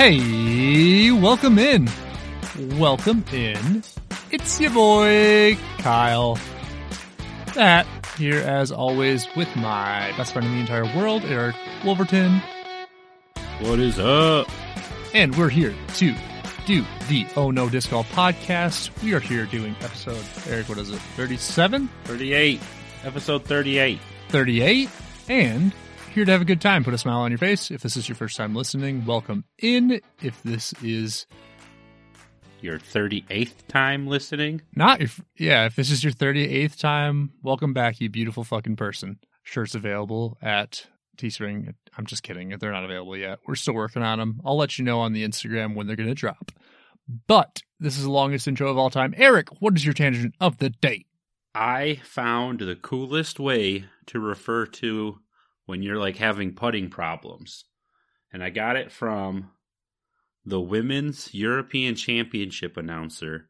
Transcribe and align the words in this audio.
Hey, 0.00 1.12
welcome 1.12 1.58
in. 1.58 1.86
Welcome 2.78 3.22
in. 3.34 3.84
It's 4.30 4.58
your 4.58 4.70
boy, 4.70 5.58
Kyle. 5.76 6.38
That 7.54 7.86
here 8.16 8.38
as 8.38 8.72
always 8.72 9.28
with 9.36 9.54
my 9.56 10.10
best 10.16 10.32
friend 10.32 10.48
in 10.48 10.54
the 10.54 10.60
entire 10.60 10.86
world, 10.96 11.22
Eric 11.26 11.54
Wolverton. 11.84 12.40
What 13.60 13.78
is 13.78 13.98
up? 13.98 14.48
And 15.12 15.36
we're 15.36 15.50
here 15.50 15.74
to 15.96 16.14
do 16.64 16.82
the 17.10 17.26
Oh 17.36 17.50
No 17.50 17.68
Disc 17.68 17.90
Golf 17.90 18.10
podcast. 18.12 19.02
We 19.02 19.12
are 19.12 19.20
here 19.20 19.44
doing 19.44 19.76
episode, 19.82 20.24
Eric, 20.48 20.70
what 20.70 20.78
is 20.78 20.88
it, 20.88 20.98
37? 20.98 21.90
38. 22.04 22.58
Episode 23.04 23.44
38. 23.44 23.98
38. 24.30 24.88
And 25.28 25.74
here 26.10 26.24
to 26.24 26.32
have 26.32 26.42
a 26.42 26.44
good 26.46 26.60
time. 26.60 26.84
Put 26.84 26.94
a 26.94 26.98
smile 26.98 27.20
on 27.20 27.30
your 27.30 27.38
face. 27.38 27.70
If 27.70 27.82
this 27.82 27.96
is 27.96 28.08
your 28.08 28.16
first 28.16 28.36
time 28.36 28.54
listening, 28.54 29.04
welcome 29.04 29.44
in. 29.58 30.00
If 30.22 30.42
this 30.42 30.72
is 30.82 31.26
Your 32.60 32.78
38th 32.78 33.66
time 33.68 34.06
listening? 34.06 34.62
not, 34.74 35.00
if, 35.00 35.20
yeah, 35.38 35.66
if 35.66 35.76
this 35.76 35.90
is 35.90 36.04
your 36.04 36.12
38th 36.12 36.78
time, 36.78 37.32
welcome 37.42 37.72
back, 37.72 38.00
you 38.00 38.10
beautiful 38.10 38.44
fucking 38.44 38.76
person. 38.76 39.18
Shirts 39.44 39.74
available 39.74 40.36
at 40.42 40.86
Teespring. 41.16 41.74
I'm 41.96 42.06
just 42.06 42.22
kidding. 42.22 42.54
They're 42.58 42.72
not 42.72 42.84
available 42.84 43.16
yet. 43.16 43.38
We're 43.46 43.54
still 43.54 43.74
working 43.74 44.02
on 44.02 44.18
them. 44.18 44.40
I'll 44.44 44.56
let 44.58 44.78
you 44.78 44.84
know 44.84 45.00
on 45.00 45.12
the 45.12 45.26
Instagram 45.26 45.74
when 45.74 45.86
they're 45.86 45.96
going 45.96 46.08
to 46.08 46.14
drop. 46.14 46.52
But 47.26 47.62
this 47.78 47.96
is 47.96 48.04
the 48.04 48.10
longest 48.10 48.46
intro 48.46 48.68
of 48.68 48.78
all 48.78 48.90
time. 48.90 49.14
Eric, 49.16 49.48
what 49.60 49.74
is 49.74 49.84
your 49.84 49.94
tangent 49.94 50.34
of 50.40 50.58
the 50.58 50.70
day? 50.70 51.06
I 51.54 52.00
found 52.04 52.60
the 52.60 52.76
coolest 52.76 53.40
way 53.40 53.86
to 54.06 54.20
refer 54.20 54.66
to 54.66 55.18
when 55.70 55.82
you're 55.82 55.98
like 55.98 56.16
having 56.16 56.52
putting 56.52 56.90
problems. 56.90 57.64
And 58.32 58.42
I 58.42 58.50
got 58.50 58.76
it 58.76 58.92
from 58.92 59.50
the 60.44 60.60
Women's 60.60 61.32
European 61.32 61.94
Championship 61.94 62.76
announcer 62.76 63.48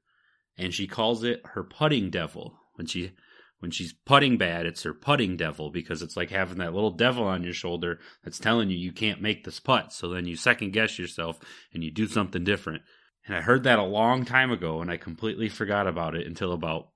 and 0.57 0.75
she 0.75 0.87
calls 0.87 1.25
it 1.25 1.41
her 1.55 1.65
putting 1.65 2.11
devil. 2.11 2.59
When 2.75 2.87
she 2.87 3.13
when 3.61 3.71
she's 3.71 3.93
putting 3.93 4.39
bad, 4.39 4.67
it's 4.67 4.83
her 4.83 4.95
putting 4.95 5.37
devil 5.37 5.71
because 5.71 6.03
it's 6.03 6.17
like 6.17 6.31
having 6.31 6.59
that 6.59 6.75
little 6.75 6.91
devil 6.91 7.25
on 7.25 7.43
your 7.43 7.53
shoulder 7.53 7.99
that's 8.23 8.39
telling 8.39 8.71
you 8.71 8.77
you 8.77 8.93
can't 8.93 9.21
make 9.21 9.45
this 9.45 9.61
putt. 9.61 9.93
So 9.93 10.09
then 10.09 10.27
you 10.27 10.37
second 10.37 10.73
guess 10.73 10.99
yourself 10.99 11.41
and 11.75 11.83
you 11.83 11.91
do 11.91 12.07
something 12.07 12.45
different. 12.45 12.83
And 13.27 13.37
I 13.37 13.41
heard 13.41 13.65
that 13.65 13.79
a 13.79 13.85
long 13.85 14.25
time 14.25 14.51
ago 14.51 14.81
and 14.81 14.91
I 14.91 14.97
completely 14.97 15.49
forgot 15.49 15.87
about 15.87 16.15
it 16.15 16.27
until 16.27 16.53
about 16.53 16.89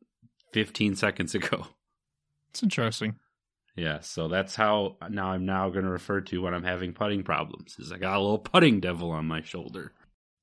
15 0.52 0.96
seconds 0.96 1.34
ago. 1.34 1.66
It's 2.50 2.62
interesting. 2.62 3.16
Yeah, 3.76 4.00
so 4.00 4.28
that's 4.28 4.54
how 4.54 4.96
now 5.10 5.28
I'm 5.32 5.44
now 5.46 5.68
going 5.70 5.84
to 5.84 5.90
refer 5.90 6.20
to 6.22 6.42
when 6.42 6.54
I'm 6.54 6.62
having 6.62 6.92
putting 6.92 7.24
problems. 7.24 7.76
Is 7.78 7.90
I 7.90 7.98
got 7.98 8.16
a 8.16 8.20
little 8.20 8.38
putting 8.38 8.80
devil 8.80 9.10
on 9.10 9.26
my 9.26 9.42
shoulder. 9.42 9.92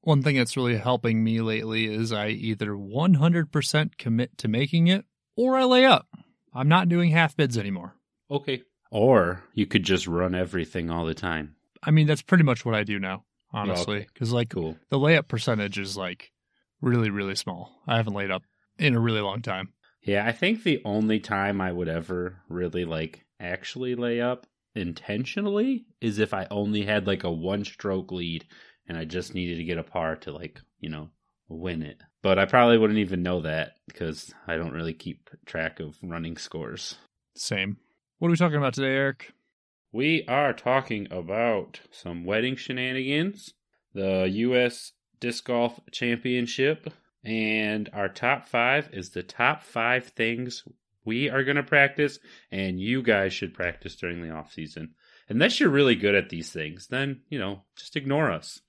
One 0.02 0.22
thing 0.24 0.36
that's 0.36 0.58
really 0.58 0.78
helping 0.78 1.24
me 1.24 1.42
lately 1.42 1.86
is 1.86 2.12
I 2.12 2.30
either 2.30 2.72
100% 2.72 3.98
commit 3.98 4.38
to 4.40 4.48
making 4.48 4.88
it 4.88 5.06
or 5.36 5.56
I 5.56 5.64
lay 5.64 5.86
up. 5.86 6.08
I'm 6.54 6.68
not 6.68 6.90
doing 6.90 7.12
half 7.12 7.38
bids 7.38 7.58
anymore. 7.58 7.96
Okay. 8.30 8.64
Or 8.90 9.44
you 9.54 9.66
could 9.68 9.84
just 9.84 10.08
run 10.08 10.36
everything 10.36 10.90
all 10.90 11.06
the 11.06 11.14
time. 11.14 11.56
I 11.84 11.92
mean, 11.92 12.08
that's 12.08 12.22
pretty 12.24 12.44
much 12.44 12.66
what 12.66 12.76
I 12.76 12.84
do 12.84 13.00
now, 13.00 13.24
honestly. 13.54 13.98
Okay. 13.98 14.08
Because, 14.14 14.34
like, 14.34 14.50
Cool. 14.50 14.78
the 14.90 15.00
layup 15.00 15.28
percentage 15.28 15.78
is, 15.80 15.96
like, 15.96 16.32
really, 16.82 17.10
really 17.10 17.36
small. 17.36 17.72
I 17.88 17.98
haven't 17.98 18.14
laid 18.14 18.32
up 18.32 18.44
in 18.78 18.96
a 18.96 19.00
really 19.00 19.22
long 19.22 19.42
time. 19.42 19.70
Yeah, 20.04 20.26
I 20.26 20.32
think 20.32 20.64
the 20.64 20.82
only 20.84 21.20
time 21.20 21.62
I 21.62 21.72
would 21.72 21.88
ever 21.88 22.42
really 22.50 22.86
like 22.86 23.26
actually 23.40 23.96
lay 23.96 24.20
up 24.20 24.48
intentionally 24.76 25.86
is 26.00 26.20
if 26.20 26.34
I 26.34 26.48
only 26.50 26.84
had 26.84 27.08
like 27.08 27.24
a 27.24 27.32
one 27.32 27.64
stroke 27.66 28.12
lead 28.12 28.46
and 28.88 28.98
I 28.98 29.06
just 29.06 29.36
needed 29.36 29.58
to 29.58 29.64
get 29.64 29.78
a 29.78 29.84
par 29.84 30.16
to 30.18 30.32
like, 30.32 30.60
you 30.80 30.90
know, 30.90 31.10
win 31.48 31.84
it. 31.84 32.02
But 32.24 32.40
I 32.40 32.46
probably 32.46 32.78
wouldn't 32.78 33.00
even 33.00 33.24
know 33.24 33.42
that 33.42 33.74
because 33.88 34.34
I 34.48 34.56
don't 34.56 34.74
really 34.74 34.94
keep 34.94 35.30
track 35.46 35.80
of 35.80 35.98
running 36.02 36.38
scores. 36.38 36.96
Same. 37.36 37.78
What 38.20 38.28
are 38.28 38.32
we 38.32 38.38
talking 38.38 38.58
about 38.58 38.74
today, 38.74 38.96
Eric? 38.96 39.34
We 39.92 40.24
are 40.28 40.54
talking 40.54 41.08
about 41.12 41.82
some 41.92 42.24
wedding 42.24 42.56
shenanigans, 42.56 43.54
the 43.94 44.30
U.S. 44.32 44.94
Disc 45.20 45.46
Golf 45.46 45.80
Championship, 45.92 46.92
and 47.24 47.90
our 47.94 48.10
top 48.10 48.46
five 48.48 48.90
is 48.94 49.10
the 49.10 49.24
top 49.24 49.64
five 49.64 50.08
things 50.08 50.64
we 51.06 51.30
are 51.30 51.44
going 51.44 51.58
to 51.58 51.64
practice 51.64 52.20
and 52.52 52.80
you 52.80 53.02
guys 53.02 53.34
should 53.34 53.54
practice 53.54 53.96
during 53.96 54.22
the 54.22 54.32
off 54.32 54.54
season. 54.54 54.94
Unless 55.30 55.60
you're 55.60 55.70
really 55.70 55.96
good 55.96 56.16
at 56.16 56.30
these 56.30 56.52
things, 56.52 56.88
then, 56.88 57.22
you 57.30 57.40
know, 57.40 57.62
just 57.78 57.96
ignore 57.96 58.32
us. 58.32 58.62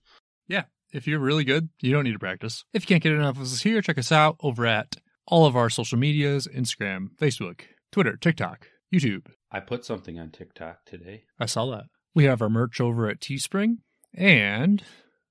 Yeah, 0.49 0.65
if 0.93 1.07
you're 1.07 1.19
really 1.19 1.45
good, 1.45 1.69
you 1.81 1.93
don't 1.93 2.05
need 2.05 2.13
to 2.13 2.19
practice. 2.19 2.65
If 2.73 2.83
you 2.83 2.87
can't 2.87 3.03
get 3.03 3.13
enough 3.13 3.37
of 3.37 3.43
us 3.43 3.63
here, 3.63 3.83
check 3.83 3.99
us 3.99 4.13
out 4.13 4.37
over 4.41 4.67
at 4.67 4.97
all 5.27 5.47
of 5.47 5.57
our 5.57 5.71
social 5.71 5.99
medias 5.99 6.47
Instagram, 6.55 7.09
Facebook, 7.21 7.63
Twitter, 7.91 8.17
TikTok, 8.17 8.69
YouTube. 8.95 9.27
I 9.51 9.61
put 9.61 9.85
something 9.85 10.19
on 10.19 10.31
TikTok 10.31 10.85
today. 10.85 11.25
I 11.39 11.47
saw 11.47 11.67
that. 11.73 11.85
We 12.15 12.25
have 12.25 12.43
our 12.43 12.51
merch 12.51 12.81
over 12.81 13.09
at 13.09 13.21
Teespring, 13.21 13.79
and 14.15 14.83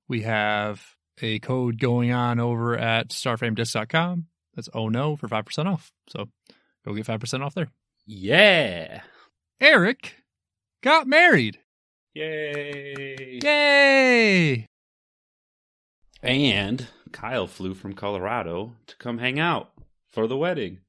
we 0.07 0.21
have 0.23 0.95
a 1.23 1.39
code 1.39 1.79
going 1.79 2.11
on 2.11 2.39
over 2.39 2.77
at 2.77 3.09
starframedisc.com. 3.09 4.25
That's 4.55 4.69
oh 4.73 4.89
no 4.89 5.15
for 5.15 5.27
5% 5.27 5.65
off. 5.65 5.91
So 6.09 6.25
go 6.85 6.93
get 6.93 7.05
5% 7.05 7.45
off 7.45 7.53
there. 7.53 7.69
Yeah. 8.05 9.01
Eric 9.59 10.15
got 10.81 11.07
married. 11.07 11.59
Yay. 12.13 13.39
Yay! 13.41 14.67
And 16.21 16.87
Kyle 17.11 17.47
flew 17.47 17.73
from 17.73 17.93
Colorado 17.93 18.75
to 18.87 18.95
come 18.97 19.19
hang 19.19 19.39
out 19.39 19.71
for 20.09 20.27
the 20.27 20.37
wedding. 20.37 20.79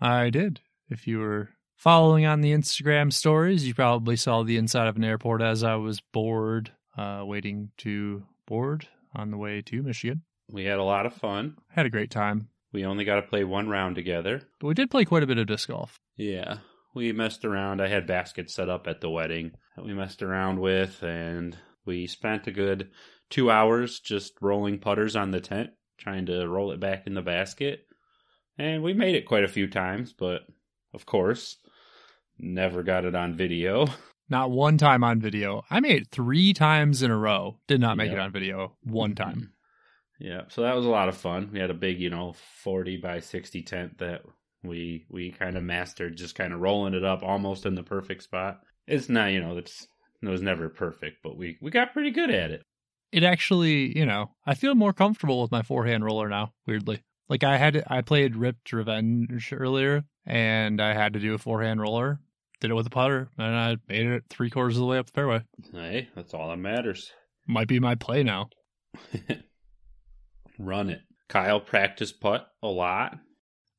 I 0.00 0.30
did. 0.30 0.60
If 0.88 1.06
you 1.06 1.18
were 1.18 1.50
following 1.76 2.24
on 2.26 2.42
the 2.42 2.52
Instagram 2.52 3.12
stories, 3.12 3.66
you 3.66 3.74
probably 3.74 4.16
saw 4.16 4.42
the 4.42 4.56
inside 4.56 4.86
of 4.86 4.96
an 4.96 5.04
airport 5.04 5.42
as 5.42 5.64
I 5.64 5.74
was 5.76 6.00
bored, 6.12 6.70
uh, 6.96 7.22
waiting 7.24 7.70
to 7.78 8.24
board 8.46 8.86
on 9.14 9.30
the 9.30 9.36
way 9.38 9.62
to 9.62 9.82
Michigan. 9.82 10.22
We 10.50 10.64
had 10.64 10.78
a 10.78 10.84
lot 10.84 11.06
of 11.06 11.14
fun. 11.14 11.56
Had 11.70 11.86
a 11.86 11.90
great 11.90 12.10
time, 12.10 12.48
We 12.72 12.84
only 12.84 13.04
got 13.04 13.16
to 13.16 13.22
play 13.22 13.44
one 13.44 13.68
round 13.68 13.94
together. 13.96 14.42
but 14.60 14.66
we 14.66 14.74
did 14.74 14.90
play 14.90 15.04
quite 15.04 15.22
a 15.22 15.26
bit 15.26 15.38
of 15.38 15.46
disc 15.46 15.68
golf. 15.68 15.98
Yeah. 16.16 16.58
We 16.94 17.12
messed 17.12 17.44
around. 17.44 17.80
I 17.80 17.88
had 17.88 18.06
baskets 18.06 18.54
set 18.54 18.68
up 18.68 18.86
at 18.86 19.00
the 19.00 19.08
wedding 19.10 19.52
that 19.76 19.84
we 19.84 19.94
messed 19.94 20.22
around 20.22 20.60
with, 20.60 21.02
and 21.02 21.56
we 21.86 22.06
spent 22.06 22.46
a 22.46 22.50
good 22.52 22.90
two 23.30 23.50
hours 23.50 23.98
just 24.00 24.34
rolling 24.42 24.78
putters 24.78 25.16
on 25.16 25.30
the 25.30 25.40
tent, 25.40 25.70
trying 25.96 26.26
to 26.26 26.46
roll 26.46 26.70
it 26.72 26.80
back 26.80 27.06
in 27.06 27.14
the 27.14 27.22
basket. 27.22 27.86
And 28.58 28.82
we 28.82 28.92
made 28.92 29.14
it 29.14 29.26
quite 29.26 29.44
a 29.44 29.48
few 29.48 29.66
times, 29.68 30.12
but 30.12 30.42
of 30.92 31.06
course, 31.06 31.56
never 32.38 32.82
got 32.82 33.06
it 33.06 33.14
on 33.14 33.34
video. 33.34 33.86
Not 34.32 34.50
one 34.50 34.78
time 34.78 35.04
on 35.04 35.20
video. 35.20 35.62
I 35.68 35.80
made 35.80 36.00
it 36.00 36.08
three 36.10 36.54
times 36.54 37.02
in 37.02 37.10
a 37.10 37.18
row. 37.18 37.58
Did 37.68 37.82
not 37.82 37.98
make 37.98 38.10
it 38.10 38.18
on 38.18 38.32
video 38.32 38.72
one 38.82 39.14
time. 39.14 39.34
Mm-hmm. 39.34 40.26
Yeah, 40.26 40.40
so 40.48 40.62
that 40.62 40.74
was 40.74 40.86
a 40.86 40.88
lot 40.88 41.10
of 41.10 41.18
fun. 41.18 41.50
We 41.52 41.58
had 41.58 41.68
a 41.68 41.74
big, 41.74 42.00
you 42.00 42.08
know, 42.08 42.34
40 42.62 42.96
by 42.96 43.20
60 43.20 43.60
tent 43.60 43.98
that 43.98 44.22
we 44.62 45.04
we 45.10 45.32
kind 45.32 45.58
of 45.58 45.64
mastered 45.64 46.16
just 46.16 46.34
kind 46.34 46.54
of 46.54 46.60
rolling 46.60 46.94
it 46.94 47.04
up 47.04 47.22
almost 47.22 47.66
in 47.66 47.74
the 47.74 47.82
perfect 47.82 48.22
spot. 48.22 48.60
It's 48.86 49.10
not, 49.10 49.32
you 49.32 49.40
know, 49.42 49.58
it's 49.58 49.86
it 50.22 50.28
was 50.30 50.40
never 50.40 50.70
perfect, 50.70 51.18
but 51.22 51.36
we 51.36 51.58
we 51.60 51.70
got 51.70 51.92
pretty 51.92 52.10
good 52.10 52.30
at 52.30 52.52
it. 52.52 52.62
It 53.12 53.24
actually, 53.24 53.94
you 53.98 54.06
know, 54.06 54.30
I 54.46 54.54
feel 54.54 54.74
more 54.74 54.94
comfortable 54.94 55.42
with 55.42 55.52
my 55.52 55.60
forehand 55.60 56.06
roller 56.06 56.30
now, 56.30 56.54
weirdly. 56.66 57.02
Like 57.28 57.44
I 57.44 57.58
had, 57.58 57.84
I 57.86 58.00
played 58.00 58.36
Ripped 58.36 58.72
Revenge 58.72 59.52
earlier 59.52 60.04
and 60.24 60.80
I 60.80 60.94
had 60.94 61.12
to 61.12 61.20
do 61.20 61.34
a 61.34 61.38
forehand 61.38 61.82
roller. 61.82 62.20
Did 62.62 62.70
it 62.70 62.74
with 62.74 62.86
a 62.86 62.90
putter 62.90 63.28
and 63.38 63.56
I 63.56 63.76
made 63.88 64.06
it 64.06 64.22
three 64.30 64.48
quarters 64.48 64.76
of 64.76 64.82
the 64.82 64.86
way 64.86 64.96
up 64.96 65.06
the 65.06 65.12
fairway. 65.12 65.42
Hey, 65.72 66.08
that's 66.14 66.32
all 66.32 66.48
that 66.48 66.58
matters. 66.58 67.10
Might 67.44 67.66
be 67.66 67.80
my 67.80 67.96
play 67.96 68.22
now. 68.22 68.50
Run 70.60 70.88
it. 70.88 71.00
Kyle 71.28 71.58
practiced 71.58 72.20
putt 72.20 72.46
a 72.62 72.68
lot. 72.68 73.18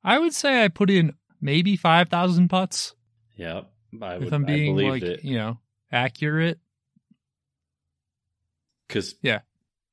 I 0.03 0.19
would 0.19 0.33
say 0.33 0.65
I 0.65 0.67
put 0.67 0.89
in 0.89 1.13
maybe 1.39 1.77
5,000 1.77 2.49
putts 2.49 2.93
Yep. 3.37 3.71
I 4.01 4.17
would 4.17 4.27
if 4.27 4.33
I'm 4.33 4.43
being 4.43 4.75
like, 4.75 5.01
it. 5.01 5.23
you 5.23 5.37
know, 5.37 5.59
accurate. 5.89 6.59
Cuz 8.89 9.15
Yeah. 9.21 9.39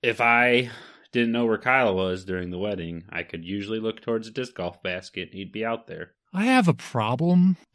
If 0.02 0.20
I 0.20 0.68
didn't 1.12 1.30
know 1.30 1.46
where 1.46 1.58
Kyle 1.58 1.94
was 1.94 2.24
during 2.24 2.50
the 2.50 2.58
wedding, 2.58 3.04
I 3.08 3.22
could 3.22 3.44
usually 3.44 3.78
look 3.78 4.00
towards 4.00 4.26
a 4.26 4.32
disc 4.32 4.52
golf 4.54 4.82
basket 4.82 5.28
and 5.28 5.34
he'd 5.34 5.52
be 5.52 5.64
out 5.64 5.86
there. 5.86 6.14
I 6.34 6.46
have 6.46 6.66
a 6.66 6.74
problem. 6.74 7.56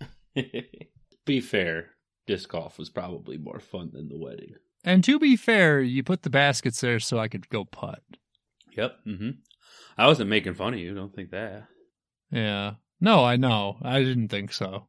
Be 1.25 1.41
fair, 1.41 1.91
disc 2.27 2.49
golf 2.49 2.77
was 2.77 2.89
probably 2.89 3.37
more 3.37 3.59
fun 3.59 3.91
than 3.93 4.09
the 4.09 4.17
wedding. 4.17 4.53
And 4.83 5.03
to 5.03 5.17
be 5.19 5.35
fair, 5.35 5.81
you 5.81 6.03
put 6.03 6.21
the 6.23 6.29
baskets 6.29 6.81
there 6.81 6.99
so 6.99 7.17
I 7.17 7.27
could 7.27 7.49
go 7.49 7.65
putt. 7.65 8.01
Yep. 8.77 8.95
hmm 9.03 9.29
I 9.97 10.07
wasn't 10.07 10.29
making 10.29 10.53
fun 10.55 10.73
of 10.73 10.79
you. 10.79 10.93
Don't 10.93 11.15
think 11.15 11.31
that. 11.31 11.67
Yeah. 12.31 12.73
No, 12.99 13.23
I 13.23 13.37
know. 13.37 13.77
I 13.81 13.99
didn't 14.03 14.27
think 14.27 14.51
so. 14.51 14.87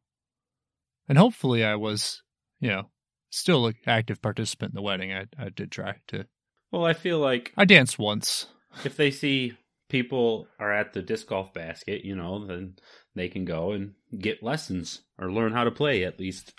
And 1.07 1.17
hopefully 1.17 1.63
I 1.63 1.75
was, 1.75 2.21
you 2.59 2.69
know, 2.69 2.89
still 3.29 3.67
an 3.67 3.75
active 3.85 4.21
participant 4.21 4.71
in 4.71 4.75
the 4.75 4.81
wedding. 4.81 5.13
I, 5.13 5.25
I 5.39 5.49
did 5.49 5.71
try 5.71 5.95
to 6.09 6.25
Well, 6.71 6.85
I 6.85 6.93
feel 6.93 7.19
like 7.19 7.53
I 7.57 7.63
danced 7.65 7.97
once. 7.97 8.47
if 8.83 8.97
they 8.97 9.11
see 9.11 9.53
people 9.89 10.47
are 10.59 10.73
at 10.73 10.91
the 10.93 11.01
disc 11.01 11.27
golf 11.27 11.53
basket, 11.53 12.03
you 12.03 12.15
know, 12.15 12.45
then 12.45 12.75
they 13.17 13.27
can 13.29 13.45
go 13.45 13.71
and 13.71 13.93
get 14.17 14.43
lessons 14.43 15.01
or 15.17 15.31
learn 15.31 15.51
how 15.53 15.63
to 15.63 15.71
play 15.71 16.03
at 16.03 16.19
least 16.19 16.53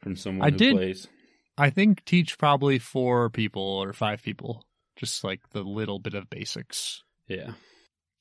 from 0.00 0.16
someone 0.16 0.46
I 0.48 0.50
who 0.50 0.56
did- 0.56 0.76
plays. 0.76 1.06
I 1.56 1.70
think 1.70 2.04
teach 2.04 2.36
probably 2.36 2.78
four 2.80 3.30
people 3.30 3.62
or 3.62 3.92
five 3.92 4.22
people, 4.22 4.64
just 4.96 5.22
like 5.22 5.40
the 5.50 5.62
little 5.62 6.00
bit 6.00 6.14
of 6.14 6.28
basics. 6.28 7.04
Yeah. 7.28 7.52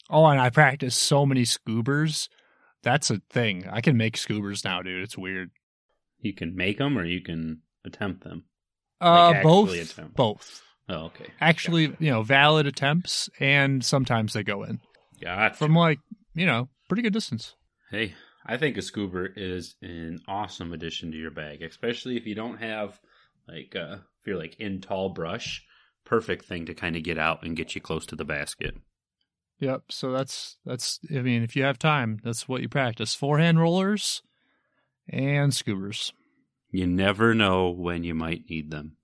Oh, 0.10 0.26
and 0.28 0.40
I 0.40 0.52
practice 0.52 0.96
so 0.96 1.26
many 1.26 1.44
scoobers. 1.44 2.30
That's 2.84 3.10
a 3.10 3.22
thing. 3.32 3.68
I 3.68 3.82
can 3.82 3.98
make 3.98 4.18
scoobers 4.18 4.64
now, 4.64 4.82
dude. 4.84 5.02
It's 5.02 5.18
weird. 5.18 5.50
You 6.20 6.34
can 6.36 6.56
make 6.56 6.78
them 6.78 6.96
or 6.98 7.06
you 7.06 7.22
can 7.22 7.62
attempt 7.84 8.24
them. 8.24 8.44
Uh, 9.02 9.32
Like, 9.34 9.44
both, 9.44 9.74
attempt. 9.74 10.16
both. 10.16 10.62
Oh, 10.88 11.06
okay. 11.06 11.28
Actually, 11.42 11.88
Gotcha. 11.88 12.04
you 12.04 12.12
know, 12.12 12.22
valid 12.24 12.68
attempts, 12.68 13.30
and 13.40 13.84
sometimes 13.84 14.34
they 14.34 14.44
go 14.44 14.64
in 14.64 14.80
Gotcha. 15.22 15.56
from 15.56 15.74
like, 15.76 16.00
you 16.36 16.46
know, 16.46 16.70
pretty 16.88 17.02
good 17.02 17.14
distance. 17.14 17.56
Hey, 17.94 18.16
I 18.44 18.58
think 18.58 18.76
a 18.76 18.80
scoober 18.80 19.30
is 19.36 19.76
an 19.84 20.20
awesome 20.28 20.74
addition 20.74 21.12
to 21.12 21.18
your 21.18 21.30
bag, 21.30 21.62
especially 21.62 22.18
if 22.18 22.26
you 22.26 22.34
don't 22.34 22.58
have 22.58 23.00
like 23.48 23.76
uh 23.76 23.98
if 24.20 24.26
you're 24.26 24.40
like 24.40 24.60
in 24.60 24.82
tall 24.82 25.10
brush, 25.10 25.64
perfect 26.04 26.46
thing 26.46 26.66
to 26.66 26.74
kind 26.74 26.96
of 26.96 27.04
get 27.04 27.20
out 27.20 27.44
and 27.44 27.56
get 27.56 27.76
you 27.76 27.82
close 27.82 28.08
to 28.08 28.16
the 28.16 28.26
basket. 28.26 28.74
Yep. 29.60 29.84
So 29.92 30.12
that's 30.12 30.58
that's. 30.66 31.00
I 31.16 31.22
mean, 31.22 31.44
if 31.44 31.56
you 31.56 31.62
have 31.64 31.78
time, 31.78 32.20
that's 32.24 32.50
what 32.50 32.64
you 32.64 32.68
practice: 32.68 33.14
forehand 33.14 33.60
rollers 33.60 34.24
and 35.08 35.52
scoobers, 35.54 36.14
You 36.72 36.88
never 36.88 37.36
know 37.36 37.70
when 37.70 38.04
you 38.04 38.16
might 38.16 38.50
need 38.50 38.72
them. 38.72 38.98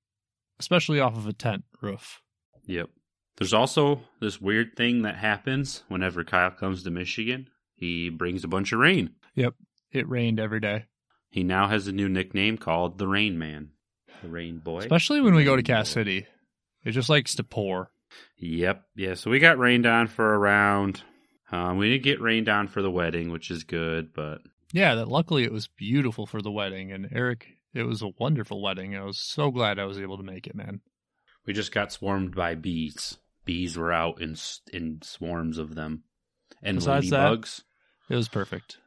especially 0.60 1.00
off 1.00 1.16
of 1.16 1.28
a 1.28 1.34
tent 1.34 1.64
roof. 1.80 2.24
Yep. 2.66 2.90
There's 3.38 3.54
also 3.54 4.02
this 4.20 4.42
weird 4.42 4.76
thing 4.76 5.04
that 5.04 5.18
happens 5.18 5.84
whenever 5.90 6.24
Kyle 6.24 6.50
comes 6.50 6.82
to 6.84 6.90
Michigan. 6.90 7.50
He 7.80 8.10
brings 8.10 8.44
a 8.44 8.48
bunch 8.50 8.72
of 8.74 8.80
rain. 8.80 9.12
Yep. 9.36 9.56
It 9.92 10.08
rained 10.10 10.40
every 10.40 10.60
day, 10.60 10.86
He 11.30 11.44
now 11.44 11.68
has 11.68 11.88
a 11.88 11.92
new 11.92 12.10
nickname 12.10 12.58
called 12.58 12.98
the 12.98 13.08
Rain 13.08 13.40
Man. 13.40 13.70
The 14.22 14.28
Rain 14.30 14.60
Boy. 14.60 14.80
especially 14.80 15.22
when 15.22 15.34
we 15.34 15.44
go 15.46 15.56
to 15.56 15.64
Cass. 15.64 15.90
City. 15.90 16.28
It 16.84 16.92
just 16.92 17.10
likes 17.10 17.36
to 17.36 17.44
pour. 17.44 17.92
Yep. 18.38 18.84
Yeah. 18.96 19.14
So 19.16 19.30
we 19.31 19.40
got 19.40 19.58
rained 19.58 19.86
on 19.86 20.08
for 20.08 20.34
a 20.34 20.38
round. 20.38 21.02
Um, 21.52 21.78
we 21.78 21.90
didn't 21.90 22.04
get 22.04 22.22
rained 22.22 22.50
on 22.50 22.68
for 22.68 22.81
the 22.81 22.92
wedding, 22.92 23.31
which 23.31 23.50
is 23.50 23.64
good, 23.64 24.14
but 24.14 24.40
Yeah, 24.74 24.96
that 24.96 25.08
luckily 25.08 25.44
it 25.44 25.52
was 25.52 25.68
beautiful 25.68 26.26
for 26.28 26.42
the 26.42 26.52
wedding, 26.52 26.92
and 26.92 27.08
Eric, 27.12 27.48
it 27.74 27.84
was 27.84 28.02
a 28.02 28.12
wonderful 28.20 28.62
wedding. 28.62 28.96
I 28.96 29.04
was 29.04 29.18
so 29.20 29.50
glad 29.52 29.80
I 29.80 29.86
was 29.86 30.00
able 30.00 30.18
to 30.18 30.24
make 30.24 30.46
it, 30.48 30.54
man. 30.56 30.81
we 31.46 31.54
just 31.54 31.72
got 31.72 31.92
swarmed 31.92 32.36
by 32.36 32.54
bees. 32.56 33.18
Bees 33.46 33.78
were 33.78 33.92
out 33.92 34.22
in 34.22 34.36
in 34.72 35.00
swarms 35.02 35.58
of 35.58 35.74
them, 35.76 36.04
and 36.62 36.78
Besides 36.78 37.10
that, 37.10 37.31
ladybugs. 37.31 37.64
It 38.10 38.16
was 38.16 38.28
perfect. 38.30 38.78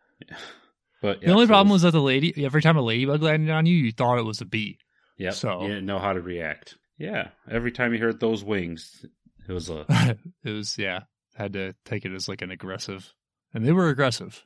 But 1.01 1.21
the 1.21 1.33
only 1.33 1.47
problem 1.47 1.71
was 1.73 1.83
that 1.83 1.91
the 1.93 2.01
lady, 2.01 2.45
every 2.45 2.63
time 2.63 2.77
a 2.77 2.83
ladybug 2.83 3.23
landed 3.23 3.51
on 3.51 3.67
you, 3.67 3.75
you 3.77 3.93
thought 3.93 4.19
it 4.19 4.25
was 4.25 4.41
a 4.41 4.45
bee. 4.45 4.79
yep, 5.19 5.35
so- 5.35 5.63
you 5.63 5.69
didn't 5.69 5.87
know 5.87 5.99
how 5.99 6.13
to 6.13 6.21
react. 6.21 6.77
Yeah, 6.99 7.29
every 7.51 7.73
time 7.73 7.93
you 7.93 7.99
heard 8.01 8.21
those 8.21 8.45
wings, 8.45 9.05
it 9.49 9.53
was 9.53 9.69
a 9.71 9.85
it 10.45 10.51
was 10.51 10.79
yeah, 10.79 11.01
had 11.35 11.55
to 11.55 11.75
take 11.85 12.05
it 12.05 12.13
as 12.13 12.29
like 12.29 12.43
an 12.43 12.51
aggressive, 12.53 13.13
and 13.53 13.67
they 13.67 13.73
were 13.73 13.89
aggressive. 13.89 14.45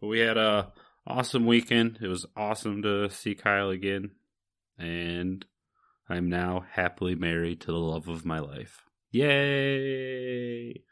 But 0.00 0.08
we 0.08 0.18
had 0.18 0.36
a 0.36 0.72
awesome 1.06 1.46
weekend. 1.46 1.98
It 2.02 2.08
was 2.08 2.26
awesome 2.36 2.82
to 2.82 3.08
see 3.08 3.34
Kyle 3.34 3.70
again, 3.70 4.10
and 4.78 5.44
I'm 6.10 6.28
now 6.28 6.66
happily 6.72 7.14
married 7.14 7.60
to 7.62 7.68
the 7.68 7.78
love 7.78 8.08
of 8.08 8.26
my 8.26 8.40
life. 8.40 8.82
Yay! 9.12 10.82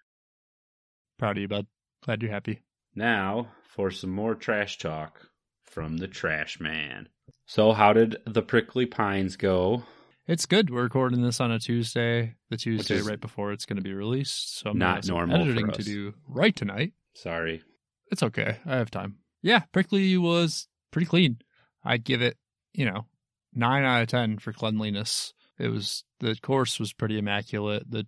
Proud 1.18 1.36
of 1.36 1.42
you, 1.42 1.48
bud. 1.48 1.66
Glad 2.04 2.22
you're 2.22 2.30
happy. 2.32 2.60
Now 2.96 3.48
for 3.62 3.90
some 3.90 4.10
more 4.10 4.34
trash 4.34 4.78
talk 4.78 5.28
from 5.64 5.98
the 5.98 6.08
Trash 6.08 6.58
Man. 6.58 7.10
So, 7.44 7.72
how 7.72 7.92
did 7.92 8.16
the 8.24 8.40
Prickly 8.40 8.86
Pines 8.86 9.36
go? 9.36 9.84
It's 10.26 10.46
good. 10.46 10.70
We're 10.70 10.84
recording 10.84 11.20
this 11.20 11.38
on 11.38 11.52
a 11.52 11.58
Tuesday, 11.58 12.34
the 12.48 12.56
Tuesday 12.56 13.02
right 13.02 13.20
before 13.20 13.52
it's 13.52 13.66
going 13.66 13.76
to 13.76 13.82
be 13.82 13.92
released. 13.92 14.58
So 14.58 14.70
I'm 14.70 14.78
not 14.78 14.86
gonna 14.86 14.94
have 14.96 15.04
some 15.04 15.16
normal 15.16 15.42
editing 15.42 15.70
to 15.72 15.82
do 15.82 16.14
right 16.26 16.56
tonight. 16.56 16.94
Sorry. 17.14 17.62
It's 18.10 18.22
okay. 18.22 18.56
I 18.64 18.76
have 18.76 18.90
time. 18.90 19.16
Yeah, 19.42 19.60
Prickly 19.72 20.16
was 20.16 20.66
pretty 20.90 21.06
clean. 21.06 21.38
I'd 21.84 22.02
give 22.02 22.22
it, 22.22 22.38
you 22.72 22.86
know, 22.86 23.06
nine 23.54 23.84
out 23.84 24.02
of 24.02 24.08
ten 24.08 24.38
for 24.38 24.54
cleanliness. 24.54 25.34
It 25.58 25.68
was 25.68 26.02
the 26.20 26.34
course 26.36 26.80
was 26.80 26.94
pretty 26.94 27.18
immaculate. 27.18 27.90
The 27.90 28.06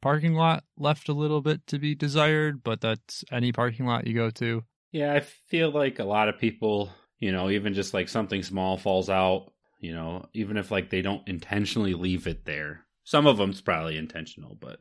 parking 0.00 0.34
lot 0.34 0.64
left 0.76 1.08
a 1.08 1.12
little 1.14 1.40
bit 1.40 1.66
to 1.68 1.78
be 1.78 1.94
desired, 1.94 2.62
but 2.62 2.80
that's 2.80 3.24
any 3.32 3.52
parking 3.52 3.86
lot 3.86 4.06
you 4.06 4.14
go 4.14 4.30
to. 4.30 4.62
Yeah, 4.92 5.12
I 5.14 5.20
feel 5.20 5.70
like 5.70 5.98
a 5.98 6.04
lot 6.04 6.28
of 6.28 6.38
people, 6.38 6.90
you 7.18 7.32
know, 7.32 7.50
even 7.50 7.74
just 7.74 7.92
like 7.94 8.08
something 8.08 8.42
small 8.42 8.76
falls 8.78 9.10
out, 9.10 9.52
you 9.80 9.92
know, 9.94 10.26
even 10.32 10.56
if 10.56 10.70
like 10.70 10.90
they 10.90 11.02
don't 11.02 11.26
intentionally 11.28 11.94
leave 11.94 12.26
it 12.26 12.44
there. 12.44 12.84
Some 13.04 13.26
of 13.26 13.36
them's 13.36 13.60
probably 13.60 13.96
intentional, 13.98 14.56
but 14.60 14.78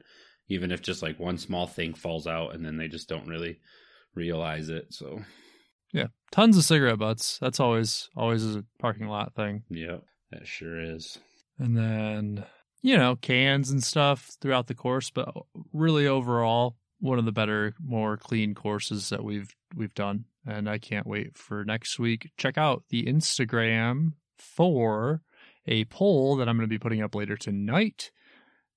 even 0.48 0.72
if 0.72 0.82
just 0.82 1.02
like 1.02 1.20
one 1.20 1.38
small 1.38 1.68
thing 1.68 1.94
falls 1.94 2.28
out 2.28 2.54
and 2.56 2.66
then 2.66 2.78
they 2.78 2.88
just 2.88 3.10
don't 3.10 3.28
really 3.28 3.60
realize 4.14 4.70
it. 4.70 4.94
So, 4.94 5.22
Yeah, 5.92 6.08
tons 6.32 6.58
of 6.58 6.64
cigarette 6.64 7.00
butts. 7.00 7.38
That's 7.40 7.60
always 7.60 8.10
always 8.16 8.56
a 8.56 8.64
parking 8.80 9.08
lot 9.08 9.34
thing. 9.36 9.64
yeah, 9.70 9.98
that 10.32 10.48
sure 10.48 10.80
is. 10.80 11.18
and 11.60 11.76
then 11.78 12.46
you 12.86 12.96
know 12.96 13.16
cans 13.16 13.72
and 13.72 13.84
stuff 13.84 14.30
throughout 14.40 14.68
the 14.68 14.76
course 14.76 15.10
but 15.10 15.34
really 15.74 16.06
overall 16.06 16.76
one 17.00 17.18
of 17.18 17.26
the 17.26 17.32
better 17.32 17.74
more 17.84 18.16
clean 18.16 18.54
courses 18.54 19.10
that 19.10 19.24
we've 19.24 19.56
we've 19.76 19.96
done 19.96 20.26
and 20.46 20.70
i 20.70 20.78
can't 20.78 21.08
wait 21.08 21.36
for 21.36 21.66
next 21.66 21.98
week 21.98 22.30
check 22.38 22.60
out 22.60 22.84
the 22.90 23.04
instagram 23.06 24.14
for 24.38 25.22
a 25.66 25.84
poll 25.86 26.36
that 26.36 26.48
i'm 26.48 26.58
going 26.58 26.70
to 26.70 26.74
be 26.74 26.78
putting 26.78 27.02
up 27.02 27.16
later 27.16 27.36
tonight 27.36 28.12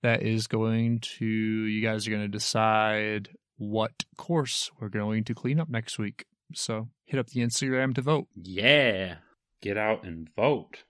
that 0.02 0.22
is 0.22 0.46
going 0.46 0.98
to 1.00 1.26
you 1.26 1.82
guys 1.82 2.06
are 2.06 2.10
going 2.10 2.22
to 2.22 2.28
decide 2.28 3.28
what 3.58 4.04
course 4.16 4.70
we're 4.80 4.88
going 4.88 5.22
to 5.22 5.34
clean 5.34 5.60
up 5.60 5.68
next 5.68 5.98
week 5.98 6.24
so 6.54 6.88
hit 7.04 7.20
up 7.20 7.26
the 7.26 7.40
instagram 7.42 7.94
to 7.94 8.00
vote 8.00 8.26
Yeah. 8.34 9.16
Get 9.60 9.76
out 9.76 10.04
and 10.04 10.28
vote. 10.36 10.84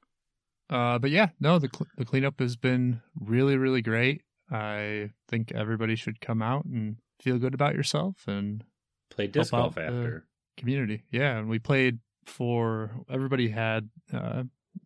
Uh, 0.71 0.99
but 0.99 1.11
yeah, 1.11 1.29
no, 1.41 1.59
the 1.59 1.69
cl- 1.75 1.89
the 1.97 2.05
cleanup 2.05 2.41
has 2.41 2.57
been 2.57 3.01
really, 3.19 3.57
really 3.57 3.83
great. 3.83 4.23
I 4.51 5.11
think 5.29 5.53
everybody 5.53 5.95
should 5.97 6.21
come 6.21 6.43
out 6.43 6.65
and 6.65 6.97
feel 7.21 7.39
good 7.39 7.55
about 7.55 7.75
yourself 7.75 8.17
and 8.27 8.65
Play 9.11 9.27
disc 9.27 9.51
golf 9.51 9.77
after. 9.79 10.27
community. 10.57 11.05
Yeah, 11.11 11.39
and 11.39 11.49
we 11.49 11.59
played 11.59 11.99
for 12.27 12.91
everybody 13.11 13.49
had 13.49 13.89
uh 14.13 14.43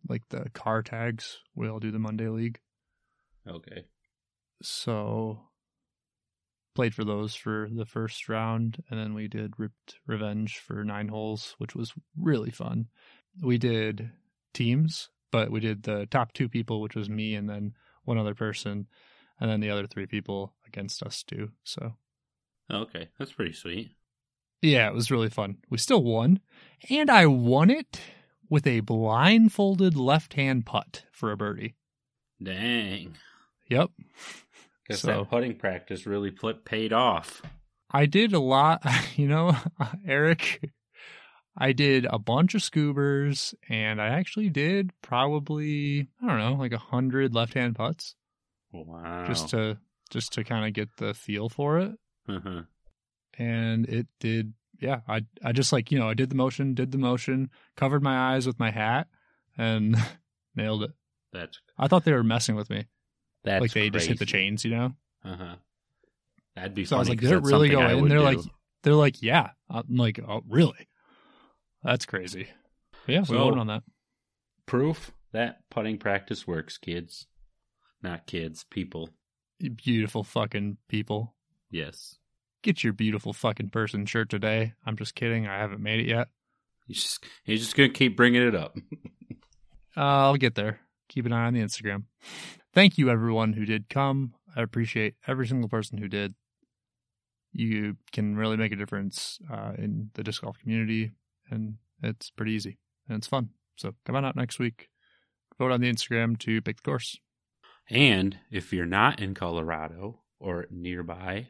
like 0.07 0.21
the 0.29 0.49
car 0.53 0.81
tags. 0.81 1.37
We 1.55 1.67
all 1.67 1.79
do 1.79 1.91
the 1.91 1.99
Monday 1.99 2.27
League, 2.29 2.59
Okay. 3.47 3.83
so 4.61 5.39
played 6.75 6.95
for 6.95 7.03
those 7.03 7.35
for 7.35 7.67
the 7.71 7.85
first 7.85 8.27
round, 8.29 8.81
and 8.89 8.99
then 8.99 9.13
we 9.13 9.27
did 9.27 9.53
Ripped 9.59 9.95
Revenge 10.07 10.57
for 10.57 10.83
nine 10.83 11.07
holes, 11.09 11.53
which 11.57 11.75
was 11.75 11.93
really 12.17 12.49
fun. 12.51 12.87
We 13.41 13.57
did 13.57 14.09
teams, 14.53 15.09
but 15.33 15.51
we 15.51 15.59
did 15.59 15.83
the 15.83 16.05
top 16.05 16.31
two 16.31 16.47
people, 16.47 16.79
which 16.79 16.95
was 16.95 17.09
me 17.09 17.35
and 17.35 17.49
then 17.49 17.73
one 18.05 18.17
other 18.17 18.33
person, 18.35 18.87
and 19.41 19.49
then 19.49 19.59
the 19.59 19.69
other 19.69 19.87
three 19.87 20.05
people 20.05 20.53
against 20.65 21.03
us 21.03 21.23
too. 21.23 21.49
So 21.63 21.95
Okay. 22.71 23.09
That's 23.19 23.33
pretty 23.33 23.51
sweet. 23.53 23.91
yeah, 24.61 24.87
it 24.87 24.93
was 24.93 25.11
really 25.11 25.29
fun. 25.29 25.57
We 25.69 25.77
still 25.77 26.01
won, 26.03 26.39
and 26.89 27.09
I 27.09 27.25
won 27.25 27.69
it 27.69 27.99
with 28.49 28.65
a 28.67 28.79
blindfolded 28.79 29.95
left 29.97 30.35
hand 30.35 30.65
putt 30.65 31.03
for 31.11 31.31
a 31.31 31.37
birdie. 31.37 31.75
Dang. 32.41 33.15
Yep. 33.69 33.89
Guess 34.87 35.01
So- 35.01 35.07
that 35.07 35.29
putting 35.29 35.55
practice 35.57 36.05
really 36.05 36.31
pl- 36.31 36.53
paid 36.53 36.93
off. 36.93 37.41
I 37.91 38.05
did 38.05 38.33
a 38.33 38.39
lot, 38.39 38.81
you 39.15 39.27
know, 39.27 39.55
Eric. 40.07 40.71
I 41.57 41.71
did 41.71 42.05
a 42.09 42.17
bunch 42.17 42.55
of 42.55 42.61
scoobers, 42.61 43.53
and 43.69 44.01
I 44.01 44.07
actually 44.07 44.49
did 44.49 44.91
probably 45.01 46.07
I 46.21 46.27
don't 46.27 46.39
know, 46.39 46.53
like 46.53 46.73
a 46.73 46.77
hundred 46.77 47.33
left-hand 47.33 47.75
putts, 47.75 48.15
Wow. 48.71 49.25
just 49.27 49.49
to 49.49 49.77
just 50.09 50.33
to 50.33 50.43
kind 50.43 50.65
of 50.65 50.73
get 50.73 50.89
the 50.97 51.13
feel 51.13 51.49
for 51.49 51.79
it. 51.79 51.91
uh-huh. 52.27 52.63
And 53.37 53.87
it 53.89 54.07
did, 54.19 54.53
yeah. 54.79 54.99
I 55.07 55.21
I 55.43 55.51
just 55.53 55.71
like 55.73 55.91
you 55.91 55.99
know 55.99 56.09
I 56.09 56.13
did 56.13 56.29
the 56.29 56.35
motion, 56.35 56.73
did 56.73 56.91
the 56.91 56.97
motion, 56.97 57.49
covered 57.75 58.03
my 58.03 58.33
eyes 58.33 58.45
with 58.47 58.59
my 58.59 58.71
hat, 58.71 59.07
and 59.57 59.95
nailed 60.55 60.83
it. 60.83 60.91
That's 61.31 61.59
I 61.77 61.87
thought 61.87 62.03
they 62.05 62.13
were 62.13 62.23
messing 62.23 62.55
with 62.55 62.69
me, 62.69 62.85
that's 63.43 63.61
like 63.61 63.71
they 63.73 63.89
just 63.89 64.07
hit 64.07 64.19
the 64.19 64.25
chains, 64.25 64.63
you 64.65 64.71
know. 64.71 64.93
Uh-huh. 65.25 65.55
That'd 66.55 66.75
be 66.75 66.85
So 66.85 66.95
I 66.95 66.99
was 66.99 67.09
like, 67.09 67.19
did 67.19 67.31
it 67.31 67.41
really 67.41 67.69
something 67.71 67.71
go 67.71 67.79
I 67.81 67.93
in? 67.93 68.07
They're 68.07 68.19
do. 68.19 68.23
like, 68.23 68.37
they're 68.83 68.93
like, 68.93 69.23
yeah. 69.23 69.51
I'm 69.69 69.95
like, 69.95 70.19
oh, 70.19 70.41
really? 70.47 70.87
That's 71.83 72.05
crazy. 72.05 72.47
Yeah, 73.07 73.19
we 73.21 73.25
So- 73.25 73.37
voted 73.37 73.59
on 73.59 73.67
that. 73.67 73.83
proof 74.65 75.11
that 75.33 75.67
putting 75.69 75.97
practice 75.97 76.47
works, 76.47 76.77
kids. 76.77 77.27
Not 78.01 78.27
kids, 78.27 78.65
people. 78.69 79.09
Beautiful 79.59 80.23
fucking 80.23 80.77
people. 80.87 81.35
Yes. 81.69 82.17
Get 82.61 82.83
your 82.83 82.93
beautiful 82.93 83.33
fucking 83.33 83.69
person 83.71 84.05
shirt 84.05 84.29
today. 84.29 84.73
I'm 84.85 84.95
just 84.95 85.15
kidding. 85.15 85.47
I 85.47 85.57
haven't 85.57 85.81
made 85.81 85.99
it 86.01 86.07
yet. 86.07 86.29
He's 86.87 87.01
just, 87.03 87.25
he's 87.43 87.59
just 87.61 87.75
going 87.75 87.89
to 87.91 87.97
keep 87.97 88.15
bringing 88.17 88.41
it 88.47 88.55
up. 88.55 88.75
Uh, 89.95 90.01
I'll 90.25 90.37
get 90.37 90.55
there. 90.55 90.79
Keep 91.07 91.27
an 91.27 91.33
eye 91.33 91.45
on 91.45 91.53
the 91.53 91.61
Instagram. 91.61 92.05
Thank 92.73 92.97
you, 92.97 93.11
everyone 93.11 93.53
who 93.53 93.63
did 93.63 93.89
come. 93.89 94.33
I 94.55 94.63
appreciate 94.63 95.13
every 95.27 95.45
single 95.45 95.69
person 95.69 95.99
who 95.99 96.07
did. 96.07 96.33
You 97.51 97.97
can 98.11 98.35
really 98.35 98.57
make 98.57 98.71
a 98.71 98.75
difference 98.75 99.37
uh, 99.51 99.73
in 99.77 100.09
the 100.15 100.23
disc 100.23 100.41
golf 100.41 100.57
community, 100.57 101.11
and 101.53 101.75
it's 102.01 102.29
pretty 102.29 102.53
easy 102.53 102.77
and 103.07 103.17
it's 103.17 103.27
fun. 103.27 103.49
So 103.75 103.93
come 104.05 104.15
on 104.15 104.25
out 104.25 104.35
next 104.35 104.59
week. 104.59 104.89
Vote 105.57 105.71
on 105.71 105.81
the 105.81 105.91
Instagram 105.91 106.37
to 106.39 106.61
pick 106.61 106.77
the 106.77 106.83
course. 106.83 107.17
And 107.89 108.37
if 108.51 108.73
you're 108.73 108.85
not 108.85 109.21
in 109.21 109.33
Colorado 109.33 110.21
or 110.39 110.65
nearby, 110.71 111.49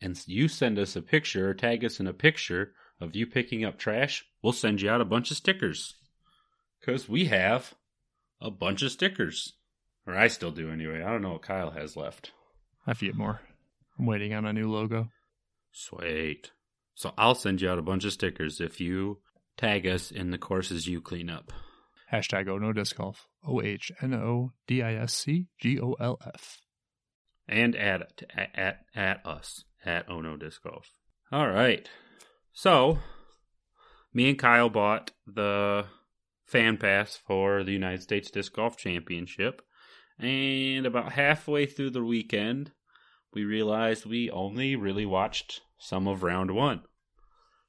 and 0.00 0.20
you 0.26 0.48
send 0.48 0.78
us 0.78 0.96
a 0.96 1.02
picture 1.02 1.50
or 1.50 1.54
tag 1.54 1.84
us 1.84 2.00
in 2.00 2.06
a 2.06 2.12
picture 2.12 2.72
of 3.00 3.14
you 3.14 3.26
picking 3.26 3.64
up 3.64 3.78
trash, 3.78 4.24
we'll 4.42 4.52
send 4.52 4.80
you 4.80 4.90
out 4.90 5.00
a 5.00 5.06
bunch 5.06 5.30
of 5.30 5.36
stickers. 5.36 5.94
Because 6.80 7.08
we 7.08 7.26
have 7.26 7.74
a 8.40 8.50
bunch 8.50 8.82
of 8.82 8.90
stickers. 8.90 9.52
Or 10.06 10.16
I 10.16 10.26
still 10.26 10.50
do 10.50 10.70
anyway. 10.70 11.02
I 11.02 11.10
don't 11.10 11.22
know 11.22 11.32
what 11.32 11.42
Kyle 11.42 11.70
has 11.70 11.96
left. 11.96 12.32
I 12.84 12.90
have 12.90 12.98
to 12.98 13.06
get 13.06 13.14
more. 13.14 13.40
I'm 13.98 14.06
waiting 14.06 14.34
on 14.34 14.44
a 14.44 14.52
new 14.52 14.68
logo. 14.68 15.08
Sweet. 15.70 16.50
So 16.94 17.12
I'll 17.16 17.34
send 17.34 17.60
you 17.60 17.70
out 17.70 17.78
a 17.78 17.82
bunch 17.82 18.04
of 18.04 18.12
stickers 18.12 18.60
if 18.60 18.80
you 18.80 19.18
tag 19.56 19.86
us 19.86 20.10
in 20.10 20.30
the 20.30 20.38
courses 20.38 20.86
you 20.86 21.00
clean 21.00 21.30
up. 21.30 21.52
Hashtag 22.12 22.48
Oh 22.48 22.58
No 22.58 22.72
Disc 22.72 22.96
Golf. 22.96 23.26
O 23.46 23.62
H 23.62 23.90
N 24.00 24.14
O 24.14 24.52
D 24.66 24.82
I 24.82 24.94
S 24.94 25.14
C 25.14 25.46
G 25.58 25.80
O 25.80 25.94
L 25.94 26.18
F. 26.24 26.58
And 27.48 27.74
at, 27.74 28.22
at, 28.54 28.80
at 28.94 29.26
us 29.26 29.64
at 29.84 30.08
Ono 30.08 30.36
Disc 30.36 30.62
Golf. 30.62 30.92
All 31.30 31.48
right. 31.48 31.88
So, 32.52 32.98
me 34.12 34.28
and 34.28 34.38
Kyle 34.38 34.68
bought 34.68 35.10
the 35.26 35.86
fan 36.44 36.76
pass 36.76 37.16
for 37.16 37.64
the 37.64 37.72
United 37.72 38.02
States 38.02 38.30
Disc 38.30 38.52
Golf 38.52 38.76
Championship. 38.76 39.62
And 40.18 40.86
about 40.86 41.12
halfway 41.12 41.66
through 41.66 41.90
the 41.90 42.04
weekend, 42.04 42.72
we 43.32 43.44
realized 43.44 44.04
we 44.04 44.30
only 44.30 44.76
really 44.76 45.06
watched 45.06 45.62
some 45.82 46.06
of 46.06 46.22
round 46.22 46.52
one. 46.52 46.80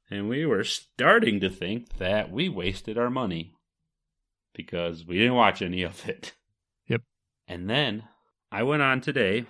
And 0.09 0.29
we 0.29 0.45
were 0.45 0.63
starting 0.63 1.39
to 1.39 1.49
think 1.49 1.97
that 1.97 2.31
we 2.31 2.47
wasted 2.47 2.97
our 2.97 3.09
money 3.09 3.53
because 4.53 5.03
we 5.03 5.17
didn't 5.17 5.33
watch 5.33 5.63
any 5.63 5.81
of 5.81 6.07
it. 6.07 6.33
Yep. 6.87 7.01
And 7.47 7.67
then 7.67 8.03
I 8.51 8.61
went 8.63 8.83
on 8.83 9.01
today 9.01 9.45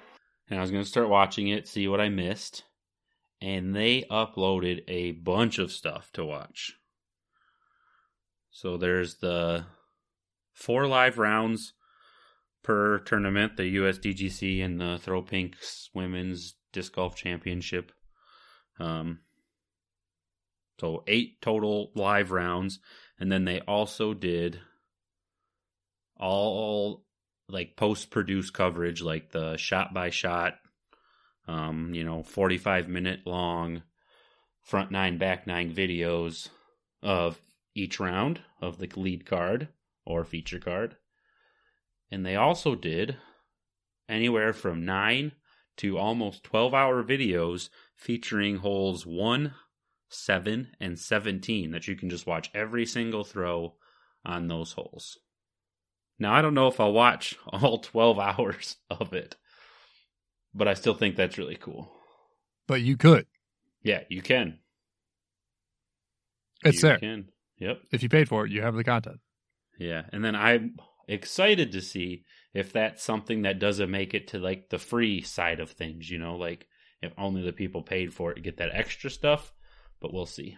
and 0.50 0.58
I 0.58 0.62
was 0.62 0.72
going 0.72 0.84
to 0.84 0.89
start 0.89 1.10
watching 1.10 1.50
it, 1.50 1.67
see 1.67 1.89
what 1.89 2.00
I 2.00 2.08
missed. 2.08 2.63
And 3.41 3.75
they 3.75 4.03
uploaded 4.10 4.84
a 4.88 5.12
bunch 5.12 5.60
of 5.60 5.70
stuff 5.70 6.10
to 6.13 6.24
watch. 6.24 6.74
So 8.50 8.77
there's 8.77 9.15
the 9.15 9.65
four 10.53 10.88
live 10.88 11.17
rounds 11.17 11.74
per 12.63 13.00
tournament, 13.00 13.58
the 13.58 13.75
USDGC 13.75 14.63
and 14.63 14.79
the 14.79 15.00
Throw 15.01 15.22
Pinks 15.22 15.89
Women's 15.93 16.55
Disc 16.72 16.96
Golf 16.96 17.15
Championship. 17.15 17.91
Um, 18.80 19.20
so 20.80 21.03
eight 21.08 21.42
total 21.42 21.92
live 21.96 22.32
rounds, 22.32 22.80
and 23.20 23.32
then 23.32 23.46
they 23.46 23.62
also 23.62 24.13
did 24.13 24.60
all 26.18 27.06
like 27.48 27.75
post 27.75 28.10
produced 28.10 28.53
coverage, 28.53 29.01
like 29.01 29.32
the 29.32 29.58
shot 29.58 29.94
by 29.94 30.10
shot, 30.10 30.56
um, 31.48 31.94
you 31.94 32.03
know, 32.03 32.24
forty 32.24 32.58
five 32.58 32.88
minute 32.88 33.22
long 33.25 33.84
front 34.62 34.92
nine 34.92 35.18
back 35.18 35.46
nine 35.46 35.74
videos 35.74 36.50
of 37.01 37.39
each 37.75 38.00
round 38.00 38.42
of 38.62 38.77
the 38.77 38.89
lead 38.96 39.25
card 39.25 39.68
or 40.06 40.24
feature 40.24 40.60
card. 40.60 40.96
And 42.12 42.25
they 42.25 42.36
also 42.36 42.75
did 42.75 43.18
anywhere 44.08 44.53
from 44.53 44.86
9 44.86 45.32
to 45.77 45.98
almost 45.98 46.44
12 46.44 46.74
hour 46.74 47.03
videos 47.03 47.70
featuring 47.96 48.58
holes 48.58 49.06
1, 49.06 49.53
7, 50.10 50.68
and 50.80 51.00
17 51.00 51.72
that 51.72 51.88
you 51.88 51.96
can 51.96 52.10
just 52.10 52.27
watch 52.27 52.50
every 52.53 52.86
single 52.86 53.24
throw 53.24 53.75
on 54.25 54.48
those 54.48 54.74
holes. 54.74 55.18
Now, 56.20 56.34
I 56.34 56.42
don't 56.42 56.53
know 56.53 56.68
if 56.68 56.80
I'll 56.80 56.94
watch 56.94 57.38
all 57.48 57.80
12 57.80 58.20
hours 58.20 58.77
of 58.89 59.13
it, 59.13 59.36
but 60.53 60.68
I 60.68 60.74
still 60.74 60.94
think 60.94 61.15
that's 61.15 61.38
really 61.38 61.58
cool. 61.58 61.92
But 62.68 62.82
you 62.82 62.98
could. 62.98 63.25
Yeah, 63.82 64.01
you 64.10 64.22
can. 64.22 64.60
It's 66.63 66.82
you 66.82 66.89
there. 66.89 66.98
Can. 67.00 67.25
Yep. 67.58 67.82
If 67.92 68.03
you 68.03 68.10
paid 68.10 68.30
for 68.30 68.46
it, 68.46 68.51
you 68.51 68.62
have 68.62 68.75
the 68.75 68.84
content. 68.84 69.20
Yeah, 69.77 70.03
and 70.12 70.24
then 70.24 70.36
I'm 70.36 70.75
excited 71.08 71.72
to 71.74 71.82
see 71.82 72.24
if 72.54 72.72
that's 72.74 73.04
something 73.04 73.42
that 73.44 73.60
doesn't 73.60 73.90
make 73.92 74.14
it 74.14 74.30
to 74.30 74.40
like 74.40 74.70
the 74.70 74.78
free 74.80 75.22
side 75.22 75.60
of 75.60 75.72
things, 75.72 76.10
you 76.10 76.20
know, 76.20 76.36
like 76.36 76.68
if 77.02 77.12
only 77.18 77.42
the 77.44 77.54
people 77.54 77.82
paid 77.82 78.14
for 78.14 78.32
it 78.32 78.42
get 78.44 78.58
that 78.58 78.70
extra 78.74 79.10
stuff, 79.10 79.54
but 80.00 80.14
we'll 80.14 80.26
see. 80.26 80.58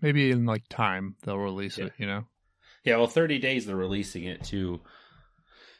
Maybe 0.00 0.30
in 0.30 0.44
like 0.46 0.68
time 0.68 1.16
they'll 1.22 1.38
release 1.38 1.78
Yeah. 1.78 1.86
it, 1.86 1.92
you 1.98 2.06
know? 2.06 2.24
Yeah, 2.84 2.96
well, 2.96 3.06
30 3.08 3.38
days 3.38 3.66
they're 3.66 3.76
releasing 3.76 4.24
it 4.24 4.44
to 4.44 4.80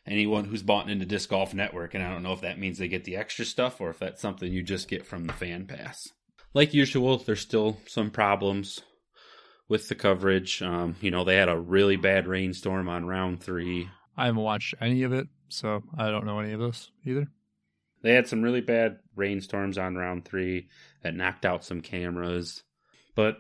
anyone 0.07 0.45
who's 0.45 0.63
bought 0.63 0.91
into 0.91 1.07
Disc 1.07 1.31
Golf 1.31 1.55
Network, 1.55 1.95
and 1.95 2.03
I 2.03 2.11
don't 2.13 2.23
know 2.23 2.33
if 2.33 2.41
that 2.43 2.59
means 2.59 2.79
they 2.79 2.89
get 2.89 3.05
the 3.05 3.17
extra 3.17 3.45
stuff 3.45 3.81
or 3.81 3.91
if 3.91 3.99
that's 3.99 4.21
something 4.21 4.53
you 4.53 4.63
just 4.63 4.89
get 4.89 5.07
from 5.07 5.25
the 5.27 5.33
fan 5.33 5.67
pass. 5.67 6.09
Like 6.55 6.75
usual, 6.75 7.19
there's 7.19 7.41
still 7.41 7.79
some 7.87 8.11
problems 8.11 8.81
with 9.69 9.89
the 9.89 9.95
coverage. 9.95 10.63
Um, 10.63 10.97
you 11.01 11.11
know, 11.11 11.25
they 11.25 11.37
had 11.37 11.49
a 11.49 11.59
really 11.59 11.97
bad 11.97 12.27
rainstorm 12.27 12.89
on 12.89 13.05
round 13.07 13.43
three. 13.43 13.89
I 14.17 14.27
haven't 14.27 14.43
watched 14.43 14.75
any 14.81 15.03
of 15.03 15.13
it, 15.13 15.29
so 15.49 15.83
I 15.97 16.11
don't 16.11 16.27
know 16.27 16.39
any 16.41 16.53
of 16.53 16.61
this 16.61 16.91
either. 17.05 17.29
They 18.03 18.15
had 18.15 18.29
some 18.29 18.43
really 18.43 18.61
bad 18.61 18.99
rainstorms 19.15 19.79
on 19.79 19.97
round 19.97 20.25
three 20.25 20.69
that 21.03 21.15
knocked 21.15 21.45
out 21.45 21.65
some 21.65 21.81
cameras, 21.81 22.63
but 23.15 23.39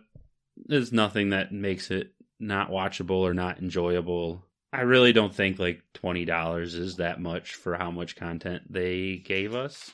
there's 0.56 0.92
nothing 0.92 1.30
that 1.30 1.52
makes 1.52 1.90
it 1.90 2.12
not 2.40 2.70
watchable 2.70 3.20
or 3.20 3.34
not 3.34 3.58
enjoyable. 3.60 4.44
I 4.72 4.82
really 4.82 5.12
don't 5.12 5.34
think 5.34 5.58
like 5.58 5.82
twenty 5.94 6.24
dollars 6.24 6.74
is 6.74 6.96
that 6.96 7.20
much 7.20 7.54
for 7.54 7.76
how 7.76 7.90
much 7.90 8.16
content 8.16 8.64
they 8.70 9.16
gave 9.16 9.54
us. 9.54 9.90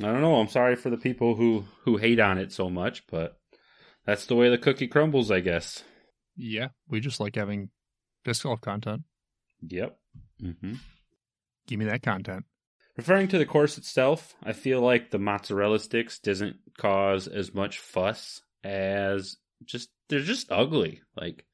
I 0.00 0.06
don't 0.06 0.20
know. 0.20 0.36
I'm 0.36 0.48
sorry 0.48 0.76
for 0.76 0.90
the 0.90 0.98
people 0.98 1.36
who 1.36 1.64
who 1.84 1.96
hate 1.96 2.20
on 2.20 2.38
it 2.38 2.52
so 2.52 2.68
much, 2.68 3.06
but 3.06 3.38
that's 4.04 4.26
the 4.26 4.34
way 4.34 4.50
the 4.50 4.58
cookie 4.58 4.88
crumbles, 4.88 5.30
I 5.30 5.40
guess. 5.40 5.82
Yeah, 6.36 6.68
we 6.88 7.00
just 7.00 7.20
like 7.20 7.36
having 7.36 7.70
disc 8.24 8.42
golf 8.42 8.60
content. 8.60 9.02
Yep. 9.62 9.96
Mm-hmm. 10.42 10.74
Give 11.66 11.78
me 11.78 11.84
that 11.86 12.02
content. 12.02 12.44
Referring 12.96 13.28
to 13.28 13.38
the 13.38 13.46
course 13.46 13.76
itself, 13.76 14.34
I 14.42 14.52
feel 14.52 14.80
like 14.80 15.10
the 15.10 15.18
mozzarella 15.18 15.78
sticks 15.78 16.18
doesn't 16.18 16.56
cause 16.78 17.28
as 17.28 17.52
much 17.52 17.78
fuss 17.78 18.40
as 18.64 19.36
just 19.64 19.90
they're 20.08 20.20
just 20.20 20.50
ugly. 20.50 21.02
Like 21.16 21.44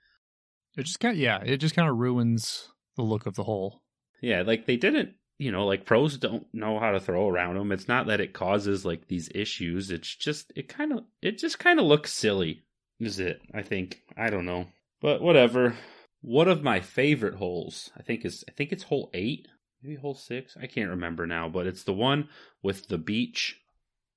It 0.76 0.84
just 0.84 1.00
kind 1.00 1.16
yeah, 1.16 1.42
it 1.44 1.56
just 1.58 1.74
kind 1.74 1.88
of 1.88 1.96
ruins 1.96 2.68
the 2.96 3.02
look 3.02 3.26
of 3.26 3.34
the 3.34 3.42
whole. 3.44 3.82
yeah, 4.20 4.42
like 4.42 4.66
they 4.66 4.76
didn't, 4.76 5.14
you 5.38 5.50
know, 5.50 5.66
like 5.66 5.84
pros 5.84 6.16
don't 6.16 6.46
know 6.52 6.78
how 6.78 6.92
to 6.92 7.00
throw 7.00 7.28
around 7.28 7.56
them. 7.56 7.72
It's 7.72 7.88
not 7.88 8.06
that 8.06 8.20
it 8.20 8.34
causes 8.34 8.84
like 8.84 9.08
these 9.08 9.28
issues. 9.34 9.90
It's 9.90 10.14
just 10.14 10.52
it 10.54 10.68
kind 10.68 10.92
of 10.92 11.00
it 11.22 11.38
just 11.38 11.58
kind 11.58 11.80
of 11.80 11.86
looks 11.86 12.12
silly. 12.12 12.62
Is 13.00 13.18
it? 13.18 13.40
I 13.52 13.62
think 13.62 14.00
I 14.16 14.30
don't 14.30 14.46
know, 14.46 14.66
but 15.00 15.20
whatever. 15.22 15.74
One 16.22 16.48
of 16.48 16.62
my 16.62 16.80
favorite 16.80 17.34
holes, 17.34 17.90
I 17.96 18.02
think 18.02 18.24
is 18.24 18.44
I 18.48 18.52
think 18.52 18.72
it's 18.72 18.84
hole 18.84 19.10
eight, 19.12 19.48
maybe 19.82 19.96
hole 19.96 20.14
six. 20.14 20.56
I 20.60 20.66
can't 20.66 20.90
remember 20.90 21.26
now, 21.26 21.48
but 21.48 21.66
it's 21.66 21.82
the 21.82 21.92
one 21.92 22.28
with 22.62 22.88
the 22.88 22.98
beach, 22.98 23.60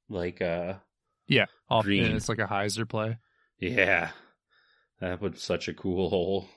like 0.08 0.42
uh 0.42 0.76
Yeah, 1.28 1.46
off, 1.70 1.84
Green. 1.84 2.06
and 2.06 2.16
it's 2.16 2.30
like 2.30 2.40
a 2.40 2.48
hyzer 2.48 2.88
play. 2.88 3.18
Yeah, 3.60 4.12
that 5.02 5.20
was 5.20 5.42
such 5.42 5.68
a 5.68 5.74
cool 5.74 6.10
hole. 6.10 6.48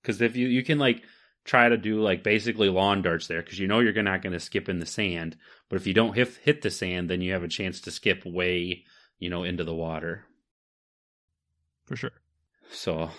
Because 0.00 0.22
if 0.22 0.34
you 0.34 0.48
you 0.48 0.62
can 0.64 0.78
like 0.78 1.02
try 1.44 1.68
to 1.68 1.76
do 1.76 2.00
like 2.00 2.22
basically 2.24 2.70
lawn 2.70 3.02
darts 3.02 3.26
there, 3.26 3.42
because 3.42 3.58
you 3.58 3.66
know 3.66 3.80
you're 3.80 4.02
not 4.02 4.22
going 4.22 4.32
to 4.32 4.40
skip 4.40 4.68
in 4.68 4.78
the 4.78 4.86
sand. 4.86 5.36
But 5.68 5.76
if 5.76 5.86
you 5.86 5.92
don't 5.92 6.14
hit 6.14 6.38
hit 6.42 6.62
the 6.62 6.70
sand, 6.70 7.10
then 7.10 7.20
you 7.20 7.32
have 7.34 7.44
a 7.44 7.48
chance 7.48 7.82
to 7.82 7.90
skip 7.90 8.24
way 8.24 8.84
you 9.18 9.28
know 9.28 9.44
into 9.44 9.64
the 9.64 9.74
water. 9.74 10.24
For 11.84 11.96
sure. 11.96 12.12
So 12.70 13.10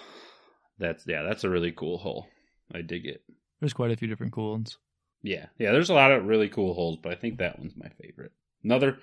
that's 0.80 1.06
yeah, 1.08 1.24
that's 1.24 1.44
a 1.44 1.50
really 1.50 1.72
cool 1.72 1.98
hole. 1.98 2.28
I 2.74 2.82
dig 2.82 3.06
it. 3.06 3.24
There's 3.60 3.74
quite 3.74 3.92
a 3.92 3.98
few 3.98 4.08
different 4.08 4.34
cool 4.34 4.52
ones. 4.52 4.78
Yeah, 5.24 5.48
yeah. 5.58 5.72
There's 5.72 5.90
a 5.90 5.96
lot 5.96 6.12
of 6.12 6.26
really 6.26 6.50
cool 6.50 6.74
holes, 6.74 6.98
but 7.02 7.12
I 7.12 7.16
think 7.16 7.38
that 7.38 7.60
one's 7.60 7.76
my 7.76 7.90
favorite. 8.02 8.32
Another 8.64 8.98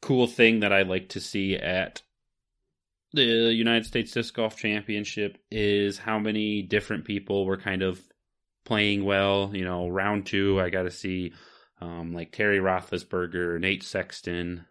cool 0.00 0.26
thing 0.26 0.60
that 0.60 0.72
I 0.72 0.82
like 0.82 1.10
to 1.10 1.20
see 1.20 1.56
at 1.56 2.02
the 3.12 3.22
United 3.22 3.86
States 3.86 4.12
Disc 4.12 4.34
Golf 4.34 4.56
Championship 4.56 5.38
is 5.50 5.98
how 5.98 6.18
many 6.18 6.62
different 6.62 7.04
people 7.04 7.44
were 7.46 7.56
kind 7.56 7.82
of 7.82 8.00
playing 8.64 9.04
well. 9.04 9.50
You 9.54 9.64
know, 9.64 9.88
round 9.88 10.26
two, 10.26 10.60
I 10.60 10.70
got 10.70 10.82
to 10.82 10.90
see 10.90 11.32
um, 11.80 12.12
like 12.12 12.32
Terry 12.32 12.58
Roethlisberger, 12.58 13.60
Nate 13.60 13.82
Sexton, 13.82 14.66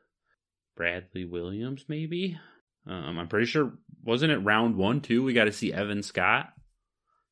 Bradley 0.76 1.26
Williams, 1.26 1.86
maybe. 1.88 2.40
Um, 2.88 3.20
I'm 3.20 3.28
pretty 3.28 3.46
sure 3.46 3.74
wasn't 4.04 4.32
it 4.32 4.40
round 4.40 4.76
one 4.76 5.02
too? 5.02 5.24
We 5.24 5.34
got 5.34 5.46
to 5.46 5.52
see 5.52 5.74
Evan 5.74 6.04
Scott. 6.04 6.50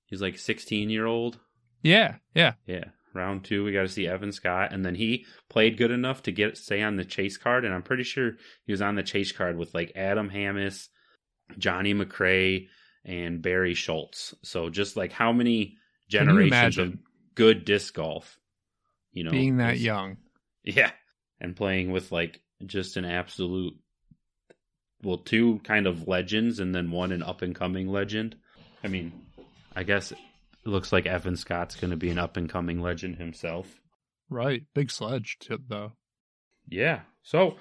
He's 0.06 0.22
like 0.22 0.38
16 0.38 0.89
year 0.89 1.06
old. 1.06 1.39
Yeah, 1.82 2.15
yeah. 2.36 2.53
Yeah, 2.65 2.86
round 3.13 3.44
two 3.44 3.63
we 3.63 3.72
got 3.72 3.84
to 3.84 3.88
see 3.88 4.08
Evan 4.08 4.32
Scott, 4.32 4.74
and 4.74 4.86
then 4.86 4.96
he 4.96 5.25
played 5.50 5.77
good 5.77 5.91
enough 5.91 6.24
to 6.24 6.32
get 6.32 6.58
stay 6.58 6.82
on 6.82 6.96
the 6.96 7.06
chase 7.06 7.38
card, 7.38 7.65
and 7.65 7.74
I'm 7.74 7.84
pretty 7.84 8.03
sure 8.03 8.34
he 8.65 8.74
was 8.74 8.82
on 8.82 8.96
the 8.96 9.03
chase 9.03 9.32
card 9.32 9.58
with 9.58 9.74
like 9.74 9.94
Adam 9.96 10.29
Hammes, 10.29 10.89
Johnny 11.58 11.94
McRae, 11.94 12.68
and 13.06 13.41
Barry 13.41 13.74
Schultz. 13.74 14.34
So 14.44 14.70
just 14.70 14.98
like 14.98 15.12
how 15.12 15.32
many 15.32 15.77
generations 16.10 16.77
of 16.77 16.98
good 17.36 17.65
disc 17.65 17.94
golf, 17.94 18.38
you 19.12 19.24
know, 19.24 19.32
being 19.32 19.58
that 19.58 19.79
young? 19.79 20.18
yeah, 20.63 20.91
and 21.39 21.56
playing 21.56 21.91
with 21.91 22.12
like 22.12 22.41
just 22.65 22.98
an 22.98 23.06
absolute, 23.06 23.74
well, 25.03 25.18
two 25.18 25.60
kind 25.63 25.88
of 25.88 26.08
legends, 26.08 26.60
and 26.60 26.74
then 26.74 26.91
one 26.91 27.12
an 27.12 27.24
up 27.24 27.41
and 27.41 27.56
coming 27.56 27.88
legend. 27.88 28.36
I 28.84 28.88
mean, 28.88 29.13
I 29.75 29.84
guess 29.84 30.12
it 30.12 30.18
looks 30.65 30.91
like 30.91 31.06
Evan 31.06 31.36
Scott's 31.36 31.75
going 31.75 31.91
to 31.91 31.98
be 31.98 32.10
an 32.10 32.20
up 32.20 32.38
and 32.38 32.50
coming 32.50 32.82
legend 32.82 33.18
himself. 33.18 33.79
Right. 34.29 34.63
Big 34.74 34.91
sledge 34.91 35.38
tip 35.39 35.62
though. 35.68 35.94
Yeah. 36.68 37.01
So 37.24 37.56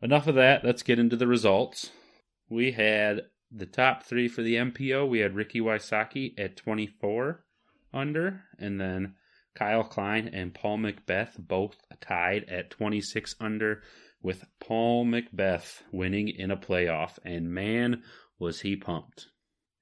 enough 0.00 0.26
of 0.26 0.36
that. 0.36 0.64
Let's 0.64 0.82
get 0.82 0.98
into 0.98 1.16
the 1.16 1.26
results. 1.26 1.90
We 2.48 2.72
had 2.72 3.22
the 3.50 3.66
top 3.66 4.04
three 4.04 4.28
for 4.28 4.42
the 4.42 4.54
MPO. 4.54 5.08
We 5.08 5.20
had 5.20 5.34
Ricky 5.34 5.60
Wysocki 5.60 6.38
at 6.38 6.56
24 6.56 7.44
under, 7.92 8.44
and 8.58 8.80
then 8.80 9.14
Kyle 9.54 9.84
Klein 9.84 10.28
and 10.32 10.54
Paul 10.54 10.78
McBeth 10.78 11.38
both 11.38 11.76
tied 12.00 12.44
at 12.44 12.70
26 12.70 13.34
under, 13.40 13.82
with 14.22 14.44
Paul 14.60 15.04
McBeth 15.06 15.82
winning 15.92 16.28
in 16.28 16.50
a 16.50 16.56
playoff. 16.56 17.18
And 17.24 17.52
man, 17.52 18.02
was 18.38 18.60
he 18.60 18.76
pumped! 18.76 19.26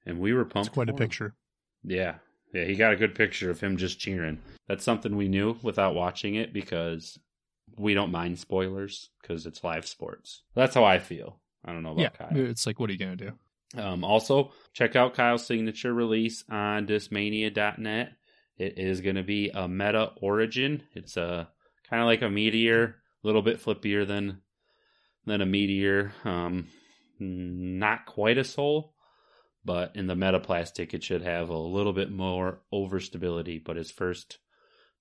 And 0.05 0.19
we 0.19 0.33
were 0.33 0.45
pumped. 0.45 0.67
It's 0.67 0.73
quite 0.73 0.89
a 0.89 0.93
him. 0.93 0.97
picture. 0.97 1.35
Yeah. 1.83 2.15
Yeah, 2.53 2.63
he 2.63 2.75
got 2.75 2.93
a 2.93 2.97
good 2.97 3.13
picture 3.13 3.49
of 3.51 3.59
him 3.59 3.75
just 3.77 3.99
cheering. 3.99 4.39
That's 4.67 4.83
something 4.83 5.15
we 5.17 5.27
knew 5.27 5.57
without 5.63 5.95
watching 5.95 6.35
it 6.35 6.53
because 6.53 7.19
we 7.77 7.93
don't 7.93 8.11
mind 8.11 8.39
spoilers 8.39 9.09
because 9.21 9.45
it's 9.45 9.63
live 9.65 9.85
sports. 9.85 10.43
That's 10.55 10.73
how 10.73 10.85
I 10.85 10.99
feel. 10.99 11.39
I 11.65 11.73
don't 11.73 11.83
know 11.83 11.91
about 11.91 12.01
Yeah. 12.01 12.09
Kyle. 12.09 12.29
It's 12.31 12.65
like, 12.65 12.79
what 12.79 12.89
are 12.89 12.93
you 12.93 12.99
gonna 12.99 13.15
do? 13.17 13.31
Um, 13.75 14.05
also, 14.05 14.51
check 14.73 14.95
out 14.95 15.13
Kyle's 15.13 15.45
signature 15.45 15.93
release 15.93 16.45
on 16.49 16.87
discmania.net. 16.87 18.13
It 18.57 18.79
is 18.79 19.01
going 19.01 19.17
to 19.17 19.23
be 19.23 19.49
a 19.53 19.67
meta 19.67 20.13
origin. 20.21 20.83
It's 20.95 21.17
a 21.17 21.49
kind 21.89 22.01
of 22.01 22.07
like 22.07 22.21
a 22.21 22.29
meteor, 22.29 22.95
little 23.27 23.41
bit 23.41 23.63
flippier 23.63 24.07
than 24.07 24.41
than 25.25 25.41
a 25.41 25.45
meteor. 25.45 26.13
Um, 26.23 26.67
not 27.19 28.05
quite 28.05 28.37
a 28.37 28.43
soul, 28.43 28.93
but 29.65 29.95
in 29.95 30.07
the 30.07 30.15
meta 30.15 30.39
plastic, 30.39 30.93
it 30.93 31.03
should 31.03 31.21
have 31.21 31.49
a 31.49 31.57
little 31.57 31.93
bit 31.93 32.11
more 32.11 32.61
overstability. 32.73 33.63
But 33.63 33.75
his 33.75 33.91
first 33.91 34.39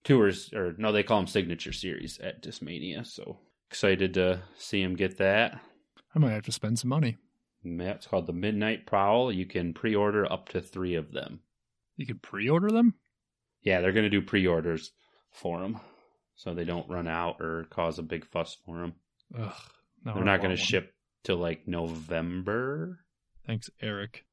tours, 0.05 0.53
or 0.53 0.75
no, 0.77 0.93
they 0.93 1.03
call 1.03 1.21
them 1.21 1.27
signature 1.29 1.73
series 1.73 2.19
at 2.19 2.43
Discmania. 2.43 3.07
So 3.07 3.39
excited 3.71 4.15
to 4.15 4.43
see 4.59 4.83
him 4.83 4.97
get 4.97 5.19
that. 5.19 5.61
I 6.15 6.19
might 6.19 6.33
have 6.33 6.45
to 6.47 6.53
spend 6.53 6.79
some 6.79 6.91
money. 6.91 7.17
It's 7.65 8.07
called 8.07 8.27
the 8.27 8.33
Midnight 8.33 8.87
Prowl. 8.87 9.33
You 9.33 9.47
can 9.47 9.75
pre-order 9.75 10.31
up 10.31 10.49
to 10.51 10.61
three 10.61 10.95
of 10.95 11.13
them. 11.13 11.41
You 11.97 12.07
can 12.07 12.19
pre-order 12.19 12.71
them. 12.71 12.95
Yeah, 13.63 13.81
they're 13.81 13.93
going 13.93 14.05
to 14.05 14.11
do 14.11 14.23
pre-orders 14.23 14.93
for 15.33 15.61
them, 15.61 15.81
so 16.37 16.55
they 16.55 16.65
don't 16.65 16.89
run 16.89 17.09
out 17.09 17.41
or 17.41 17.67
cause 17.71 17.99
a 17.99 18.03
big 18.03 18.27
fuss 18.27 18.57
for 18.65 18.79
them. 18.79 18.95
Ugh. 19.39 19.53
No, 20.05 20.15
they're 20.15 20.25
not 20.25 20.41
going 20.41 20.55
to 20.55 20.63
ship 20.63 20.95
till 21.25 21.37
like 21.37 21.67
November. 21.67 23.01
Thanks, 23.47 23.69
Eric. 23.83 24.25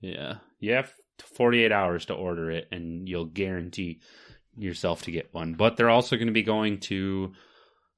Yeah, 0.00 0.36
you 0.60 0.72
have 0.74 0.92
48 1.36 1.72
hours 1.72 2.06
to 2.06 2.14
order 2.14 2.50
it, 2.50 2.68
and 2.70 3.08
you'll 3.08 3.24
guarantee 3.24 4.00
yourself 4.56 5.02
to 5.02 5.10
get 5.10 5.34
one. 5.34 5.54
But 5.54 5.76
they're 5.76 5.90
also 5.90 6.16
going 6.16 6.28
to 6.28 6.32
be 6.32 6.42
going 6.42 6.78
to 6.80 7.32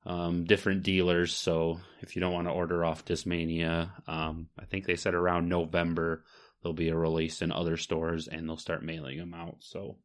um, 0.07 0.45
different 0.45 0.85
dealers. 0.85 1.35
So 1.35 1.81
if 2.01 2.17
you 2.17 2.21
don't 2.21 2.33
want 2.33 2.47
to 2.47 2.53
order 2.53 2.85
off 2.85 3.05
Discmania, 3.05 3.91
um, 4.09 4.49
I 4.59 4.65
think 4.65 4.87
they 4.87 4.97
said 4.97 5.15
around 5.15 5.49
November 5.49 6.25
there'll 6.63 6.75
be 6.75 6.89
a 6.89 6.97
release 6.97 7.43
in 7.43 7.53
other 7.53 7.77
stores, 7.77 8.29
and 8.29 8.49
they'll 8.49 8.57
start 8.57 8.83
mailing 8.83 9.19
them 9.19 9.35
out. 9.35 9.57
So 9.61 9.97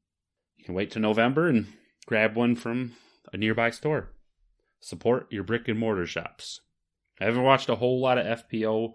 you 0.57 0.65
can 0.65 0.75
wait 0.75 0.91
till 0.91 1.01
November 1.01 1.47
and 1.47 1.67
grab 2.05 2.35
one 2.35 2.55
from 2.55 2.93
a 3.31 3.37
nearby 3.37 3.69
store. 3.69 4.11
Support 4.79 5.31
your 5.31 5.43
brick 5.43 5.67
and 5.67 5.79
mortar 5.79 6.05
shops. 6.05 6.61
I 7.21 7.25
haven't 7.25 7.43
watched 7.43 7.69
a 7.69 7.75
whole 7.75 8.01
lot 8.01 8.17
of 8.17 8.43
FPO 8.49 8.93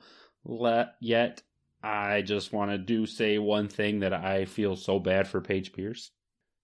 yet. 1.00 1.42
I 1.82 2.22
just 2.22 2.52
want 2.52 2.70
to 2.72 2.78
do 2.78 3.06
say 3.06 3.38
one 3.38 3.68
thing 3.68 4.00
that 4.00 4.12
I 4.12 4.44
feel 4.44 4.76
so 4.76 4.98
bad 4.98 5.28
for 5.28 5.40
Paige 5.40 5.72
Pierce. 5.72 6.10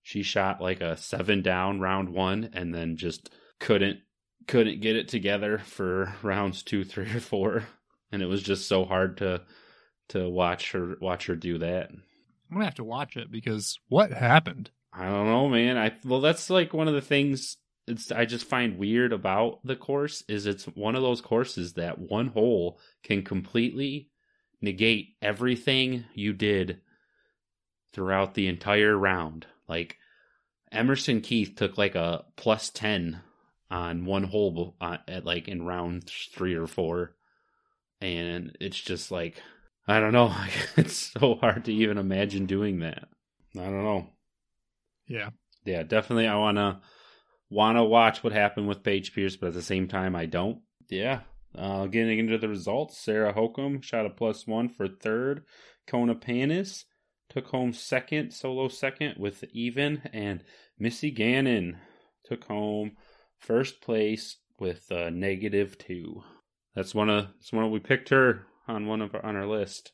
She 0.02 0.22
shot 0.22 0.60
like 0.60 0.80
a 0.80 0.96
seven 0.96 1.40
down 1.40 1.80
round 1.80 2.10
one 2.10 2.50
and 2.52 2.74
then 2.74 2.96
just 2.96 3.30
couldn't 3.58 4.00
couldn't 4.46 4.82
get 4.82 4.96
it 4.96 5.08
together 5.08 5.58
for 5.58 6.14
rounds 6.22 6.62
two, 6.62 6.84
three, 6.84 7.10
or 7.10 7.20
four. 7.20 7.64
And 8.12 8.20
it 8.22 8.26
was 8.26 8.42
just 8.42 8.68
so 8.68 8.84
hard 8.84 9.18
to 9.18 9.42
to 10.08 10.28
watch 10.28 10.72
her 10.72 10.96
watch 11.00 11.26
her 11.26 11.36
do 11.36 11.58
that. 11.58 11.90
I'm 11.90 12.02
gonna 12.52 12.64
have 12.66 12.74
to 12.74 12.84
watch 12.84 13.16
it 13.16 13.30
because 13.30 13.78
what 13.88 14.12
happened? 14.12 14.70
I 14.96 15.06
don't 15.06 15.26
know, 15.26 15.48
man. 15.48 15.76
I 15.76 15.92
well, 16.04 16.20
that's 16.20 16.48
like 16.50 16.72
one 16.72 16.86
of 16.88 16.94
the 16.94 17.00
things. 17.00 17.56
It's 17.86 18.12
I 18.12 18.24
just 18.24 18.46
find 18.46 18.78
weird 18.78 19.12
about 19.12 19.58
the 19.64 19.76
course 19.76 20.22
is 20.28 20.46
it's 20.46 20.64
one 20.64 20.94
of 20.94 21.02
those 21.02 21.20
courses 21.20 21.74
that 21.74 21.98
one 21.98 22.28
hole 22.28 22.78
can 23.02 23.22
completely 23.22 24.08
negate 24.62 25.16
everything 25.20 26.04
you 26.14 26.32
did 26.32 26.80
throughout 27.92 28.34
the 28.34 28.46
entire 28.46 28.96
round. 28.96 29.46
Like 29.68 29.98
Emerson 30.70 31.20
Keith 31.20 31.56
took 31.56 31.76
like 31.76 31.96
a 31.96 32.24
plus 32.36 32.70
ten 32.70 33.20
on 33.70 34.04
one 34.04 34.24
hole 34.24 34.76
uh, 34.80 34.98
at 35.08 35.24
like 35.24 35.48
in 35.48 35.66
round 35.66 36.08
three 36.08 36.54
or 36.54 36.68
four, 36.68 37.16
and 38.00 38.56
it's 38.60 38.80
just 38.80 39.10
like 39.10 39.42
I 39.88 39.98
don't 39.98 40.12
know. 40.12 40.32
It's 40.76 41.12
so 41.12 41.34
hard 41.34 41.64
to 41.64 41.72
even 41.72 41.98
imagine 41.98 42.46
doing 42.46 42.78
that. 42.80 43.08
I 43.56 43.64
don't 43.64 43.84
know 43.84 44.13
Yeah. 45.06 45.30
yeah, 45.64 45.82
definitely. 45.82 46.26
I 46.26 46.36
wanna 46.36 46.80
wanna 47.50 47.84
watch 47.84 48.22
what 48.22 48.32
happened 48.32 48.68
with 48.68 48.82
Paige 48.82 49.14
Pierce, 49.14 49.36
but 49.36 49.48
at 49.48 49.54
the 49.54 49.62
same 49.62 49.88
time, 49.88 50.14
I 50.16 50.26
don't. 50.26 50.60
Yeah. 50.88 51.20
Uh, 51.56 51.86
getting 51.86 52.18
into 52.18 52.38
the 52.38 52.48
results, 52.48 52.98
Sarah 52.98 53.32
Hokom 53.32 53.82
shot 53.82 54.06
a 54.06 54.10
plus 54.10 54.46
one 54.46 54.68
for 54.68 54.88
third. 54.88 55.44
Kona 55.86 56.14
Panis 56.14 56.84
took 57.28 57.46
home 57.46 57.72
second, 57.72 58.32
solo 58.32 58.68
second 58.68 59.14
with 59.18 59.44
even, 59.52 60.02
and 60.12 60.42
Missy 60.78 61.10
Gannon 61.10 61.78
took 62.24 62.44
home 62.44 62.96
first 63.38 63.80
place 63.80 64.38
with 64.58 64.90
uh, 64.90 65.10
negative 65.10 65.78
two. 65.78 66.22
That's 66.74 66.94
one 66.94 67.08
of 67.08 67.26
that's 67.34 67.52
one 67.52 67.64
of, 67.64 67.70
we 67.70 67.78
picked 67.78 68.08
her 68.08 68.46
on 68.66 68.86
one 68.86 69.00
of 69.00 69.14
our, 69.14 69.24
on 69.24 69.36
our 69.36 69.46
list 69.46 69.92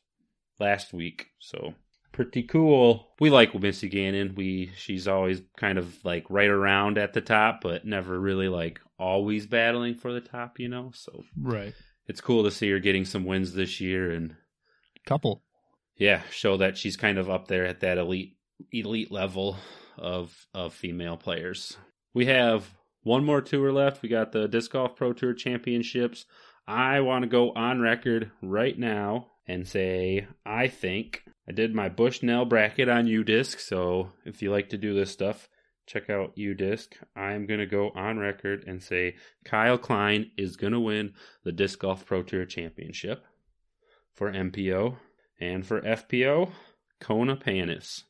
last 0.59 0.93
week. 0.93 1.27
So 1.39 1.75
pretty 2.11 2.43
cool. 2.43 3.07
We 3.19 3.29
like 3.29 3.53
Missy 3.59 3.89
Gannon. 3.89 4.35
We 4.35 4.71
she's 4.75 5.07
always 5.07 5.41
kind 5.57 5.77
of 5.77 6.03
like 6.03 6.25
right 6.29 6.49
around 6.49 6.97
at 6.97 7.13
the 7.13 7.21
top, 7.21 7.61
but 7.61 7.85
never 7.85 8.19
really 8.19 8.47
like 8.47 8.79
always 8.99 9.45
battling 9.47 9.95
for 9.95 10.11
the 10.13 10.21
top, 10.21 10.59
you 10.59 10.67
know. 10.69 10.91
So 10.93 11.23
Right. 11.37 11.73
it's 12.07 12.21
cool 12.21 12.43
to 12.43 12.51
see 12.51 12.69
her 12.71 12.79
getting 12.79 13.05
some 13.05 13.25
wins 13.25 13.53
this 13.53 13.79
year 13.81 14.11
and 14.11 14.35
Couple. 15.05 15.41
yeah, 15.97 16.21
show 16.31 16.57
that 16.57 16.77
she's 16.77 16.97
kind 16.97 17.17
of 17.17 17.29
up 17.29 17.47
there 17.47 17.65
at 17.65 17.79
that 17.81 17.97
elite 17.97 18.37
elite 18.71 19.11
level 19.11 19.57
of 19.97 20.45
of 20.53 20.73
female 20.73 21.17
players. 21.17 21.77
We 22.13 22.25
have 22.27 22.69
one 23.03 23.23
more 23.25 23.41
tour 23.41 23.71
left. 23.71 24.01
We 24.03 24.09
got 24.09 24.31
the 24.31 24.47
Disc 24.47 24.71
Golf 24.71 24.95
Pro 24.95 25.13
Tour 25.13 25.33
Championships. 25.33 26.25
I 26.67 26.99
want 26.99 27.23
to 27.23 27.27
go 27.29 27.51
on 27.53 27.81
record 27.81 28.31
right 28.43 28.77
now 28.77 29.27
and 29.47 29.67
say 29.67 30.27
I 30.45 30.67
think 30.67 31.23
I 31.47 31.51
did 31.51 31.73
my 31.73 31.89
Bushnell 31.89 32.45
bracket 32.45 32.89
on 32.89 33.05
UDisc. 33.05 33.59
So 33.59 34.11
if 34.25 34.41
you 34.41 34.51
like 34.51 34.69
to 34.69 34.77
do 34.77 34.93
this 34.93 35.11
stuff, 35.11 35.49
check 35.85 36.09
out 36.09 36.35
UDisc. 36.35 36.93
I'm 37.15 37.45
going 37.45 37.59
to 37.59 37.65
go 37.65 37.91
on 37.95 38.19
record 38.19 38.63
and 38.67 38.81
say 38.81 39.15
Kyle 39.43 39.77
Klein 39.77 40.31
is 40.37 40.55
going 40.55 40.73
to 40.73 40.79
win 40.79 41.13
the 41.43 41.51
Disc 41.51 41.79
Golf 41.79 42.05
Pro 42.05 42.23
Tour 42.23 42.45
Championship 42.45 43.25
for 44.13 44.31
MPO 44.31 44.97
and 45.39 45.65
for 45.65 45.81
FPO, 45.81 46.51
Kona 46.99 47.35
Panis. 47.35 48.03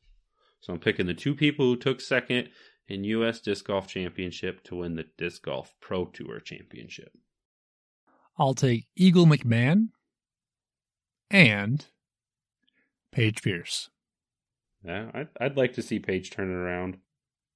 So 0.60 0.74
I'm 0.74 0.80
picking 0.80 1.08
the 1.08 1.14
two 1.14 1.34
people 1.34 1.66
who 1.66 1.78
took 1.78 2.02
second 2.02 2.50
in 2.88 3.04
US 3.06 3.40
Disc 3.40 3.66
Golf 3.66 3.88
Championship 3.88 4.64
to 4.66 4.76
win 4.76 4.96
the 4.96 5.06
Disc 5.18 5.44
Golf 5.44 5.74
Pro 5.80 6.06
Tour 6.06 6.40
Championship. 6.40 7.14
I'll 8.38 8.54
take 8.54 8.88
Eagle 8.96 9.26
McMahon 9.26 9.90
and 11.30 11.86
Paige 13.12 13.42
Pierce. 13.42 13.90
Yeah, 14.84 15.12
I'd, 15.14 15.28
I'd 15.40 15.58
like 15.58 15.74
to 15.74 15.82
see 15.82 16.00
Paige 16.00 16.32
turn 16.32 16.50
it 16.50 16.56
around. 16.56 16.98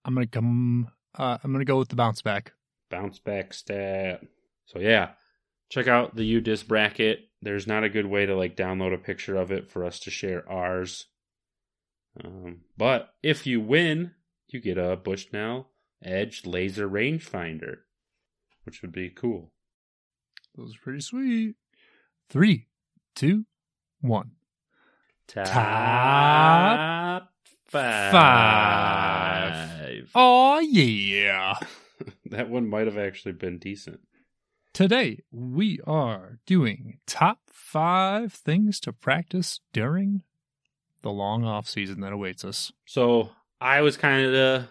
I'm 0.03 0.13
gonna 0.13 0.27
come. 0.27 0.89
Uh, 1.17 1.37
I'm 1.43 1.51
gonna 1.51 1.65
go 1.65 1.77
with 1.77 1.89
the 1.89 1.95
bounce 1.95 2.21
back. 2.21 2.53
bounce 2.89 3.19
back 3.19 3.53
stat. 3.53 4.21
So 4.65 4.79
yeah, 4.79 5.11
check 5.69 5.87
out 5.87 6.15
the 6.15 6.41
UDisc 6.41 6.67
bracket. 6.67 7.19
There's 7.41 7.67
not 7.67 7.83
a 7.83 7.89
good 7.89 8.05
way 8.05 8.25
to 8.25 8.35
like 8.35 8.55
download 8.55 8.93
a 8.93 8.97
picture 8.97 9.35
of 9.35 9.51
it 9.51 9.69
for 9.69 9.83
us 9.85 9.99
to 10.01 10.11
share 10.11 10.47
ours. 10.49 11.07
Um, 12.23 12.61
but 12.77 13.09
if 13.23 13.45
you 13.45 13.59
win, 13.59 14.11
you 14.47 14.61
get 14.61 14.77
a 14.77 14.95
Bushnell 14.95 15.69
Edge 16.03 16.45
laser 16.45 16.87
rangefinder, 16.87 17.77
which 18.63 18.81
would 18.81 18.91
be 18.91 19.09
cool. 19.09 19.51
Those 20.55 20.75
are 20.75 20.79
pretty 20.81 21.01
sweet. 21.01 21.55
Three, 22.29 22.67
two, 23.15 23.45
one. 24.01 24.31
Top, 25.27 27.29
five. 27.67 28.11
five. 28.11 30.09
Oh, 30.13 30.59
yeah. 30.59 31.57
that 32.27 32.49
one 32.49 32.69
might 32.69 32.87
have 32.87 32.97
actually 32.97 33.33
been 33.33 33.57
decent. 33.57 34.01
Today, 34.73 35.19
we 35.31 35.79
are 35.87 36.39
doing 36.45 36.99
top 37.07 37.39
five 37.49 38.33
things 38.33 38.79
to 38.81 38.93
practice 38.93 39.61
during 39.73 40.23
the 41.01 41.11
long 41.11 41.45
off 41.45 41.69
season 41.69 42.01
that 42.01 42.13
awaits 42.13 42.43
us. 42.43 42.71
So 42.85 43.31
I 43.61 43.81
was 43.81 43.97
kind 43.97 44.35
of 44.35 44.67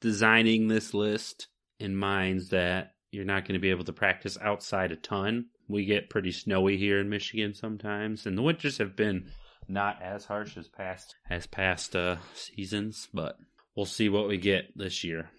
designing 0.00 0.68
this 0.68 0.92
list 0.94 1.48
in 1.80 1.96
minds 1.96 2.50
that 2.50 2.94
you're 3.10 3.24
not 3.24 3.44
going 3.44 3.54
to 3.54 3.60
be 3.60 3.70
able 3.70 3.84
to 3.84 3.92
practice 3.92 4.36
outside 4.42 4.92
a 4.92 4.96
ton. 4.96 5.46
We 5.68 5.86
get 5.86 6.10
pretty 6.10 6.32
snowy 6.32 6.76
here 6.76 7.00
in 7.00 7.08
Michigan 7.08 7.54
sometimes, 7.54 8.26
and 8.26 8.36
the 8.36 8.42
winters 8.42 8.78
have 8.78 8.96
been 8.96 9.30
not 9.68 10.02
as 10.02 10.24
harsh 10.24 10.56
as 10.56 10.68
past 10.68 11.14
as 11.28 11.46
past 11.46 11.96
uh, 11.96 12.16
seasons, 12.34 13.08
but 13.12 13.36
we'll 13.76 13.86
see 13.86 14.08
what 14.08 14.28
we 14.28 14.38
get 14.38 14.76
this 14.76 15.04
year. 15.04 15.30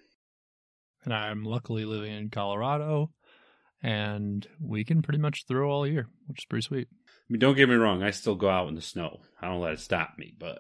And 1.04 1.14
I'm 1.14 1.44
luckily 1.44 1.86
living 1.86 2.14
in 2.14 2.30
Colorado, 2.30 3.12
and 3.82 4.46
we 4.60 4.84
can 4.84 5.02
pretty 5.02 5.20
much 5.20 5.46
throw 5.48 5.70
all 5.70 5.88
year, 5.88 6.08
which 6.28 6.40
is 6.40 6.46
pretty 6.46 6.66
sweet. 6.66 6.88
I 6.92 7.28
mean, 7.30 7.40
don't 7.40 7.56
get 7.56 7.70
me 7.70 7.76
wrong, 7.76 8.04
I 8.04 8.12
still 8.12 8.36
go 8.36 8.50
out 8.50 8.68
in 8.68 8.76
the 8.76 8.82
snow. 8.82 9.22
I 9.42 9.48
don't 9.48 9.62
let 9.62 9.74
it 9.74 9.80
stop 9.80 10.14
me, 10.18 10.34
but 10.38 10.60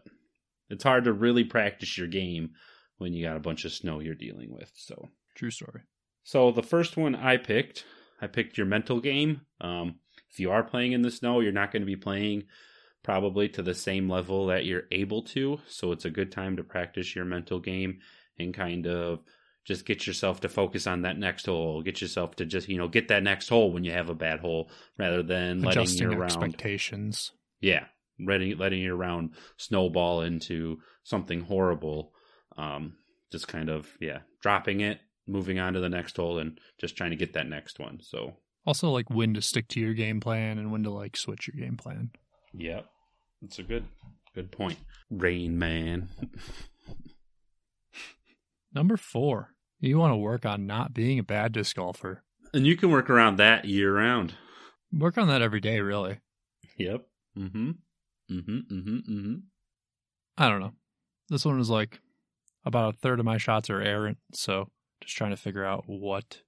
it's 0.69 0.83
hard 0.83 1.05
to 1.05 1.13
really 1.13 1.43
practice 1.43 1.97
your 1.97 2.07
game 2.07 2.51
when 2.97 3.13
you 3.13 3.25
got 3.25 3.37
a 3.37 3.41
bunch 3.41 3.65
of 3.65 3.73
snow 3.73 3.99
you're 3.99 4.15
dealing 4.15 4.53
with. 4.53 4.71
So 4.75 5.09
True 5.35 5.51
story. 5.51 5.81
So 6.23 6.51
the 6.51 6.63
first 6.63 6.97
one 6.97 7.13
I 7.13 7.37
picked, 7.37 7.83
I 8.21 8.27
picked 8.27 8.57
your 8.57 8.65
mental 8.65 9.01
game. 9.01 9.41
Um, 9.59 9.99
if 10.31 10.39
you 10.39 10.49
are 10.49 10.63
playing 10.63 10.93
in 10.93 11.01
the 11.01 11.11
snow, 11.11 11.41
you're 11.41 11.51
not 11.51 11.71
going 11.71 11.81
to 11.81 11.85
be 11.85 11.97
playing 11.97 12.45
probably 13.05 13.47
to 13.49 13.61
the 13.61 13.73
same 13.75 14.09
level 14.09 14.47
that 14.47 14.65
you're 14.65 14.83
able 14.91 15.21
to. 15.21 15.59
So 15.67 15.91
it's 15.93 16.05
a 16.05 16.09
good 16.09 16.31
time 16.31 16.57
to 16.57 16.63
practice 16.63 17.15
your 17.15 17.23
mental 17.23 17.59
game 17.59 17.99
and 18.39 18.53
kind 18.53 18.87
of 18.87 19.19
just 19.63 19.85
get 19.85 20.05
yourself 20.07 20.41
to 20.41 20.49
focus 20.49 20.87
on 20.87 21.03
that 21.03 21.17
next 21.17 21.45
hole. 21.45 21.81
Get 21.83 22.01
yourself 22.01 22.35
to 22.37 22.45
just 22.45 22.67
you 22.67 22.77
know 22.77 22.87
get 22.87 23.07
that 23.09 23.23
next 23.23 23.47
hole 23.47 23.71
when 23.71 23.83
you 23.83 23.91
have 23.91 24.09
a 24.09 24.15
bad 24.15 24.39
hole, 24.39 24.69
rather 24.97 25.23
than 25.23 25.61
letting 25.61 25.83
Adjusting 25.83 26.09
your 26.11 26.19
round. 26.19 26.31
expectations. 26.31 27.31
Yeah, 27.61 27.85
letting 28.19 28.57
letting 28.57 28.81
your 28.81 28.95
round 28.95 29.31
snowball 29.57 30.21
into 30.23 30.79
something 31.03 31.41
horrible. 31.41 32.11
Um, 32.57 32.95
just 33.31 33.47
kind 33.47 33.69
of 33.69 33.87
yeah, 34.01 34.19
dropping 34.41 34.81
it, 34.81 34.99
moving 35.27 35.59
on 35.59 35.73
to 35.73 35.79
the 35.79 35.89
next 35.89 36.17
hole, 36.17 36.39
and 36.39 36.59
just 36.79 36.95
trying 36.97 37.11
to 37.11 37.15
get 37.17 37.33
that 37.33 37.47
next 37.47 37.79
one. 37.79 37.99
So 38.01 38.33
Also, 38.65 38.89
like 38.91 39.09
when 39.09 39.33
to 39.35 39.41
stick 39.41 39.67
to 39.69 39.79
your 39.79 39.93
game 39.93 40.19
plan 40.19 40.57
and 40.57 40.71
when 40.71 40.83
to 40.83 40.91
like 40.91 41.17
switch 41.17 41.47
your 41.47 41.63
game 41.63 41.77
plan. 41.77 42.11
Yep. 42.53 42.85
That's 43.45 43.59
a 43.59 43.63
good 43.63 43.83
good 44.33 44.51
point. 44.51 44.79
Rain 45.11 45.59
Man. 45.59 46.09
Number 48.73 48.97
four, 48.97 49.53
you 49.79 49.99
want 49.99 50.13
to 50.13 50.17
work 50.17 50.47
on 50.47 50.65
not 50.65 50.95
being 50.95 51.19
a 51.19 51.23
bad 51.23 51.51
disc 51.51 51.75
golfer. 51.75 52.23
and 52.53 52.65
you 52.65 52.75
can 52.75 52.89
work 52.89 53.07
around 53.07 53.35
that 53.37 53.65
year 53.65 53.95
round. 53.95 54.33
Work 54.91 55.19
on 55.19 55.27
that 55.27 55.43
every 55.43 55.59
day, 55.59 55.79
really. 55.79 56.21
Yep. 56.77 57.05
Mm-hmm. 57.37 57.71
Mm-hmm. 58.31 58.57
Mm-hmm. 58.73 58.95
Mm-hmm. 58.97 59.35
I 60.37 60.49
don't 60.49 60.59
know. 60.61 60.73
This 61.29 61.45
one 61.45 61.59
was 61.59 61.69
like 61.69 61.99
about 62.65 62.95
a 62.95 62.97
third 62.97 63.19
of 63.19 63.25
my 63.25 63.37
shots 63.37 63.69
are 63.69 63.79
errant, 63.81 64.17
so 64.33 64.69
just 65.01 65.15
trying 65.15 65.29
to 65.29 65.37
figure 65.37 65.63
out 65.65 65.83
what 65.85 66.41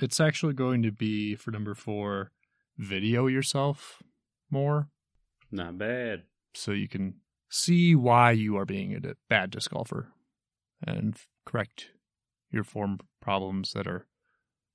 it's 0.00 0.20
actually 0.20 0.54
going 0.54 0.82
to 0.84 0.92
be 0.92 1.34
for 1.34 1.50
number 1.50 1.74
four. 1.74 2.30
Video 2.78 3.26
yourself 3.26 4.02
more 4.50 4.88
Not 5.50 5.78
bad. 5.78 6.22
So 6.54 6.72
you 6.72 6.88
can 6.88 7.14
see 7.48 7.94
why 7.94 8.32
you 8.32 8.56
are 8.56 8.64
being 8.64 8.94
a 8.94 9.14
bad 9.28 9.50
disc 9.50 9.70
golfer 9.70 10.12
and 10.86 11.16
correct 11.44 11.90
your 12.50 12.64
form 12.64 12.98
problems 13.20 13.72
that 13.72 13.86
are 13.86 14.06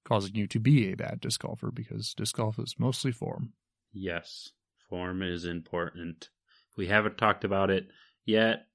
causing 0.05 0.35
you 0.35 0.47
to 0.47 0.59
be 0.59 0.91
a 0.91 0.95
bad 0.95 1.19
disc 1.19 1.41
golfer 1.41 1.71
because 1.71 2.13
disc 2.13 2.35
golf 2.35 2.57
is 2.59 2.75
mostly 2.77 3.11
form. 3.11 3.53
Yes. 3.91 4.51
Form 4.89 5.21
is 5.21 5.45
important. 5.45 6.29
We 6.77 6.87
haven't 6.87 7.17
talked 7.17 7.43
about 7.43 7.69
it 7.69 7.87
yet. 8.25 8.65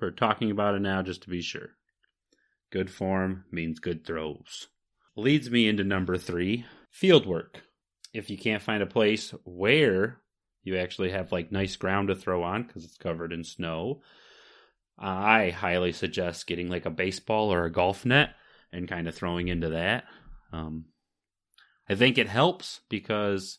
We're 0.00 0.10
talking 0.10 0.50
about 0.50 0.74
it 0.74 0.80
now 0.80 1.02
just 1.02 1.22
to 1.22 1.30
be 1.30 1.42
sure. 1.42 1.70
Good 2.70 2.90
form 2.90 3.44
means 3.50 3.78
good 3.78 4.04
throws. 4.04 4.68
Leads 5.16 5.50
me 5.50 5.68
into 5.68 5.84
number 5.84 6.18
three 6.18 6.64
field 6.90 7.26
work. 7.26 7.62
If 8.12 8.30
you 8.30 8.38
can't 8.38 8.62
find 8.62 8.82
a 8.82 8.86
place 8.86 9.32
where 9.44 10.20
you 10.68 10.78
actually 10.78 11.10
have 11.10 11.32
like 11.32 11.50
nice 11.50 11.76
ground 11.76 12.08
to 12.08 12.14
throw 12.14 12.42
on 12.42 12.62
because 12.62 12.84
it's 12.84 12.96
covered 12.96 13.32
in 13.32 13.42
snow, 13.42 14.02
I 14.98 15.50
highly 15.50 15.92
suggest 15.92 16.46
getting 16.46 16.68
like 16.68 16.86
a 16.86 16.90
baseball 16.90 17.52
or 17.52 17.64
a 17.64 17.72
golf 17.72 18.04
net 18.04 18.30
and 18.72 18.88
kind 18.88 19.08
of 19.08 19.14
throwing 19.14 19.48
into 19.48 19.70
that. 19.70 20.04
Um, 20.52 20.86
I 21.88 21.94
think 21.94 22.18
it 22.18 22.28
helps 22.28 22.80
because 22.88 23.58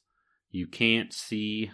you 0.52 0.68
can't 0.68 1.12
see 1.14 1.72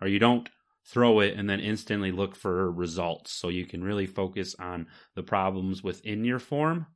or 0.00 0.08
you 0.08 0.18
don't 0.18 0.48
throw 0.84 1.20
it 1.20 1.34
and 1.36 1.48
then 1.48 1.60
instantly 1.60 2.12
look 2.12 2.36
for 2.36 2.70
results. 2.70 3.32
So 3.32 3.48
you 3.48 3.64
can 3.66 3.82
really 3.82 4.06
focus 4.06 4.54
on 4.58 4.86
the 5.14 5.22
problems 5.22 5.82
within 5.82 6.24
your 6.24 6.38
form. 6.38 6.86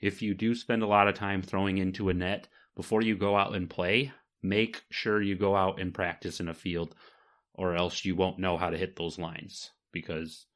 If 0.00 0.22
you 0.22 0.34
do 0.34 0.54
spend 0.54 0.82
a 0.82 0.86
lot 0.86 1.08
of 1.08 1.14
time 1.14 1.42
throwing 1.42 1.78
into 1.78 2.08
a 2.08 2.14
net 2.14 2.48
before 2.76 3.02
you 3.02 3.16
go 3.16 3.36
out 3.36 3.54
and 3.54 3.68
play, 3.68 4.12
make 4.42 4.82
sure 4.90 5.20
you 5.20 5.36
go 5.36 5.56
out 5.56 5.80
and 5.80 5.94
practice 5.94 6.40
in 6.40 6.48
a 6.48 6.54
field 6.54 6.94
or 7.54 7.74
else 7.74 8.04
you 8.04 8.14
won't 8.14 8.38
know 8.38 8.56
how 8.56 8.70
to 8.70 8.78
hit 8.78 8.96
those 8.96 9.18
lines 9.18 9.70
because 9.92 10.46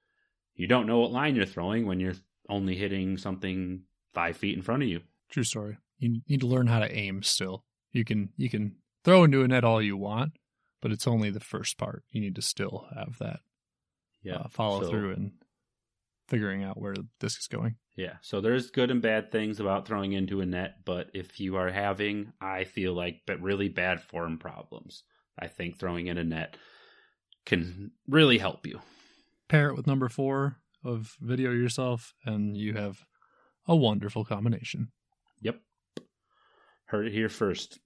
you 0.54 0.66
don't 0.66 0.86
know 0.86 1.00
what 1.00 1.12
line 1.12 1.34
you're 1.34 1.46
throwing 1.46 1.86
when 1.86 2.00
you're 2.00 2.14
only 2.48 2.76
hitting 2.76 3.16
something 3.16 3.82
five 4.14 4.36
feet 4.36 4.56
in 4.56 4.62
front 4.62 4.82
of 4.82 4.88
you. 4.88 5.00
True 5.30 5.44
story. 5.44 5.78
You 5.98 6.20
need 6.28 6.40
to 6.40 6.46
learn 6.46 6.66
how 6.66 6.80
to 6.80 6.92
aim 6.92 7.22
still. 7.22 7.64
You 7.92 8.04
can 8.04 8.30
you 8.36 8.50
can 8.50 8.76
throw 9.04 9.24
into 9.24 9.42
a 9.42 9.48
net 9.48 9.64
all 9.64 9.82
you 9.82 9.96
want, 9.96 10.32
but 10.80 10.92
it's 10.92 11.06
only 11.06 11.30
the 11.30 11.40
first 11.40 11.78
part. 11.78 12.04
You 12.10 12.20
need 12.20 12.36
to 12.36 12.42
still 12.42 12.86
have 12.94 13.18
that 13.18 13.40
uh, 14.30 14.48
follow 14.48 14.82
so- 14.82 14.90
through 14.90 15.12
and 15.12 15.32
figuring 16.32 16.64
out 16.64 16.80
where 16.80 16.94
the 16.94 17.06
disc 17.20 17.38
is 17.40 17.46
going. 17.46 17.76
Yeah, 17.94 18.14
so 18.22 18.40
there's 18.40 18.70
good 18.70 18.90
and 18.90 19.02
bad 19.02 19.30
things 19.30 19.60
about 19.60 19.86
throwing 19.86 20.14
into 20.14 20.40
a 20.40 20.46
net, 20.46 20.76
but 20.86 21.10
if 21.12 21.38
you 21.38 21.56
are 21.56 21.70
having, 21.70 22.32
I 22.40 22.64
feel 22.64 22.94
like, 22.94 23.20
but 23.26 23.42
really 23.42 23.68
bad 23.68 24.00
form 24.00 24.38
problems, 24.38 25.02
I 25.38 25.48
think 25.48 25.78
throwing 25.78 26.06
in 26.06 26.16
a 26.16 26.24
net 26.24 26.56
can 27.44 27.90
really 28.08 28.38
help 28.38 28.66
you. 28.66 28.80
Pair 29.50 29.68
it 29.68 29.76
with 29.76 29.86
number 29.86 30.08
four 30.08 30.56
of 30.82 31.14
video 31.20 31.50
yourself, 31.50 32.14
and 32.24 32.56
you 32.56 32.72
have 32.72 33.04
a 33.68 33.76
wonderful 33.76 34.24
combination. 34.24 34.88
Yep. 35.42 35.60
Heard 36.86 37.08
it 37.08 37.12
here 37.12 37.28
first. 37.28 37.78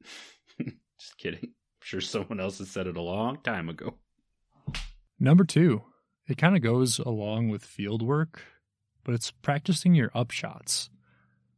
Just 1.01 1.19
kidding. 1.19 1.41
I'm 1.43 1.83
sure 1.83 2.01
someone 2.01 2.39
else 2.39 2.59
has 2.59 2.71
said 2.71 2.87
it 2.87 2.97
a 2.97 3.03
long 3.03 3.39
time 3.43 3.69
ago. 3.69 3.95
Number 5.19 5.43
two, 5.43 5.83
it 6.29 6.39
kind 6.39 6.57
of 6.57 6.63
goes 6.63 6.99
along 6.99 7.49
with 7.49 7.65
field 7.65 8.03
work, 8.03 8.43
but 9.05 9.15
it's 9.15 9.31
practicing 9.31 9.95
your 9.95 10.11
upshots. 10.11 10.89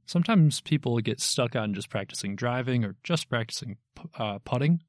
Sometimes 0.06 0.60
people 0.60 0.98
get 1.00 1.20
stuck 1.20 1.54
on 1.54 1.74
just 1.74 1.90
practicing 1.90 2.34
driving 2.34 2.84
or 2.84 2.96
just 3.02 3.28
practicing 3.28 3.76
uh, 4.16 4.38
putting. 4.44 4.82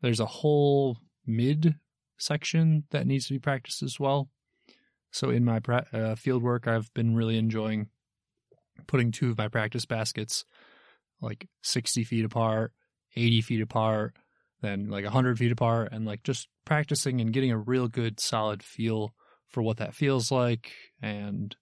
There's 0.00 0.20
a 0.20 0.26
whole 0.26 0.98
mid 1.26 1.76
section 2.18 2.84
that 2.90 3.06
needs 3.06 3.26
to 3.26 3.34
be 3.34 3.38
practiced 3.38 3.82
as 3.82 4.00
well. 4.00 4.28
So 5.12 5.30
in 5.30 5.44
my 5.44 5.60
pra- 5.60 5.86
uh, 5.92 6.14
field 6.14 6.42
work, 6.42 6.66
I've 6.66 6.92
been 6.94 7.14
really 7.14 7.38
enjoying 7.38 7.88
putting 8.86 9.12
two 9.12 9.30
of 9.30 9.38
my 9.38 9.48
practice 9.48 9.84
baskets 9.84 10.44
like 11.20 11.48
60 11.62 12.04
feet 12.04 12.24
apart, 12.24 12.72
80 13.14 13.40
feet 13.42 13.60
apart, 13.60 14.16
then 14.62 14.88
like 14.88 15.04
100 15.04 15.38
feet 15.38 15.52
apart 15.52 15.92
and 15.92 16.04
like 16.04 16.22
just 16.22 16.48
practicing 16.70 17.20
and 17.20 17.32
getting 17.32 17.50
a 17.50 17.58
real 17.58 17.88
good 17.88 18.20
solid 18.20 18.62
feel 18.62 19.12
for 19.48 19.60
what 19.60 19.78
that 19.78 19.92
feels 19.92 20.30
like 20.30 20.70
and 21.02 21.56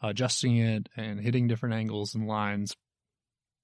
adjusting 0.00 0.56
it 0.58 0.88
and 0.96 1.18
hitting 1.18 1.48
different 1.48 1.74
angles 1.74 2.14
and 2.14 2.28
lines 2.28 2.76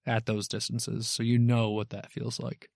at 0.04 0.26
those 0.26 0.48
distances 0.48 1.06
so 1.06 1.22
you 1.22 1.38
know 1.38 1.70
what 1.70 1.90
that 1.90 2.10
feels 2.10 2.40
like 2.40 2.68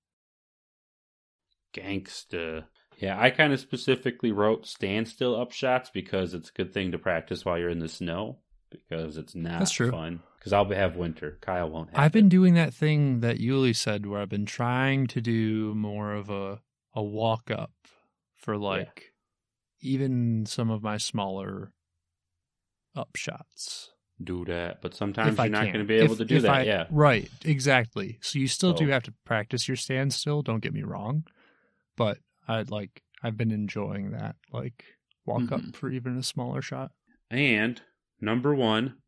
Gangsta. 1.74 2.66
Yeah, 2.98 3.20
I 3.20 3.30
kind 3.30 3.52
of 3.52 3.58
specifically 3.58 4.30
wrote 4.30 4.64
standstill 4.64 5.34
up 5.34 5.50
shots 5.50 5.90
because 5.92 6.32
it's 6.34 6.50
a 6.50 6.52
good 6.52 6.72
thing 6.72 6.92
to 6.92 6.98
practice 7.00 7.44
while 7.44 7.58
you're 7.58 7.68
in 7.68 7.80
the 7.80 7.88
snow 7.88 8.38
because 8.70 9.16
it's 9.16 9.34
not 9.34 9.58
That's 9.58 9.72
true. 9.72 9.90
fun. 9.90 10.20
Because 10.38 10.52
I'll 10.52 10.70
have 10.70 10.94
winter. 10.94 11.38
Kyle 11.40 11.68
won't 11.68 11.90
have 11.90 11.98
I've 11.98 12.12
been 12.12 12.26
it. 12.26 12.28
doing 12.28 12.54
that 12.54 12.72
thing 12.72 13.18
that 13.20 13.38
Yuli 13.38 13.74
said 13.74 14.06
where 14.06 14.20
I've 14.20 14.28
been 14.28 14.46
trying 14.46 15.08
to 15.08 15.20
do 15.20 15.74
more 15.74 16.12
of 16.12 16.30
a 16.30 16.60
a 16.94 17.02
walk 17.02 17.50
up 17.50 17.72
for 18.44 18.56
like 18.58 19.12
even 19.80 20.44
some 20.46 20.70
of 20.70 20.82
my 20.82 20.96
smaller 20.98 21.72
up 22.96 23.16
shots. 23.16 23.90
do 24.22 24.44
that. 24.44 24.80
But 24.80 24.94
sometimes 24.94 25.32
if 25.32 25.38
you're 25.38 25.48
not 25.48 25.64
going 25.64 25.78
to 25.80 25.84
be 25.84 25.96
able 25.96 26.12
If- 26.12 26.18
to 26.18 26.24
do 26.24 26.40
that. 26.42 26.50
I- 26.50 26.62
yeah. 26.62 26.86
Right, 26.90 27.28
exactly. 27.44 28.18
So 28.22 28.38
you 28.38 28.46
still 28.46 28.72
do 28.72 28.86
have 28.88 29.02
to 29.04 29.14
practice 29.24 29.66
your 29.66 29.76
standstill. 29.76 30.42
don't 30.42 30.60
get 30.62 30.72
me 30.72 30.82
wrong. 30.84 31.24
But 31.96 32.18
I'd 32.46 32.70
like 32.70 33.02
I've 33.22 33.36
been 33.36 33.50
enjoying 33.50 34.12
that 34.12 34.36
like 34.52 34.84
walk 35.26 35.42
Mhm. 35.42 35.52
up 35.70 35.76
for 35.76 35.90
even 35.90 36.16
a 36.16 36.22
smaller 36.22 36.62
shot. 36.62 36.92
And 37.30 37.80
number 38.20 38.54
one, 38.54 38.98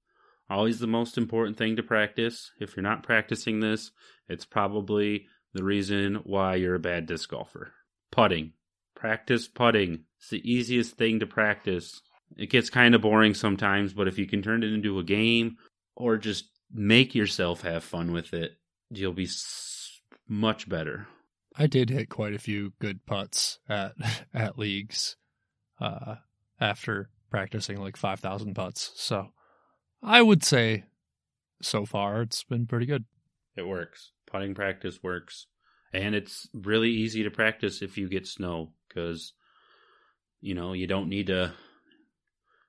always 0.51 0.79
the 0.81 0.87
most 0.88 1.16
important 1.18 1.57
thing 1.59 1.77
to 1.77 1.83
practice. 1.83 2.51
If 2.59 2.75
you're 2.77 2.83
not 2.83 3.03
practicing 3.05 3.61
this, 3.61 3.92
it's 4.29 4.44
probably 4.46 5.29
the 5.53 5.62
reason 5.62 6.16
why 6.25 6.57
you're 6.57 6.75
a 6.75 6.81
bad 6.81 7.07
disc 7.07 7.29
golfer. 7.31 7.75
Putting. 8.11 8.55
Practice 8.97 9.47
putting. 9.47 10.01
It's 10.19 10.31
the 10.31 10.51
easiest 10.51 10.97
thing 10.97 11.21
to 11.21 11.27
practice. 11.27 12.03
It 12.37 12.51
gets 12.51 12.71
kind 12.71 12.95
of 12.95 13.03
boring 13.03 13.35
sometimes, 13.35 13.93
but 13.93 14.09
if 14.09 14.19
you 14.19 14.27
can 14.27 14.43
turn 14.43 14.65
it 14.65 14.73
into 14.73 14.99
a 14.99 15.05
game 15.05 15.59
or 15.95 16.17
just 16.17 16.47
make 16.73 17.15
yourself 17.15 17.61
have 17.61 17.85
fun 17.85 18.11
with 18.11 18.35
it, 18.35 18.53
you'll 18.91 19.13
be 19.13 19.29
much 20.29 20.69
better. 20.69 21.07
I 21.57 21.67
did 21.67 21.91
hit 21.91 22.09
quite 22.09 22.35
a 22.35 22.39
few 22.39 22.73
good 22.81 23.07
putts 23.07 23.59
at 23.69 23.93
at 24.35 24.59
leagues 24.59 25.17
uh 25.81 26.17
after 26.61 27.11
practicing 27.31 27.79
like 27.81 27.97
5000 27.97 28.55
putts. 28.55 28.93
So 28.97 29.29
I 30.03 30.23
would 30.23 30.43
say 30.43 30.85
so 31.63 31.85
far 31.85 32.23
it's 32.23 32.43
been 32.45 32.67
pretty 32.67 32.87
good. 32.87 33.05
It 33.57 33.67
works. 33.67 34.13
Putting 34.27 34.55
practice 34.55 35.03
works. 35.03 35.47
And 35.93 36.15
it's 36.15 36.49
really 36.53 36.91
easy 36.91 37.23
to 37.23 37.31
practice 37.31 37.81
if 37.81 37.97
you 37.97 38.09
get 38.09 38.27
snow 38.27 38.73
because, 38.88 39.33
you 40.40 40.55
know, 40.55 40.72
you 40.72 40.87
don't 40.87 41.09
need 41.09 41.29
to 41.29 41.53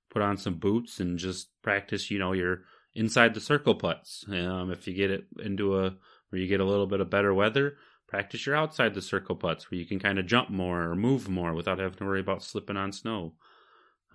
put 0.10 0.22
on 0.22 0.38
some 0.38 0.56
boots 0.56 1.00
and 1.00 1.18
just 1.18 1.50
practice, 1.62 2.10
you 2.10 2.20
know, 2.20 2.34
your 2.34 2.62
inside 2.96 3.34
the 3.34 3.40
circle 3.40 3.76
putts. 3.76 4.26
Um, 4.30 4.72
if 4.72 4.88
you 4.88 4.94
get 4.94 5.12
it 5.12 5.26
into 5.40 5.78
a, 5.78 5.96
where 6.30 6.42
you 6.42 6.48
get 6.48 6.60
a 6.60 6.66
little 6.66 6.88
bit 6.88 7.02
of 7.02 7.10
better 7.10 7.34
weather, 7.34 7.78
practice 8.08 8.46
your 8.46 8.56
outside 8.56 8.94
the 8.94 9.02
circle 9.02 9.36
putts 9.36 9.70
where 9.70 9.80
you 9.80 9.86
can 9.86 10.00
kind 10.00 10.18
of 10.18 10.26
jump 10.26 10.50
more 10.50 10.84
or 10.84 10.96
move 10.96 11.30
more 11.30 11.54
without 11.54 11.80
having 11.80 11.98
to 11.98 12.06
worry 12.06 12.22
about 12.22 12.44
slipping 12.44 12.78
on 12.78 12.92
snow. 12.92 13.34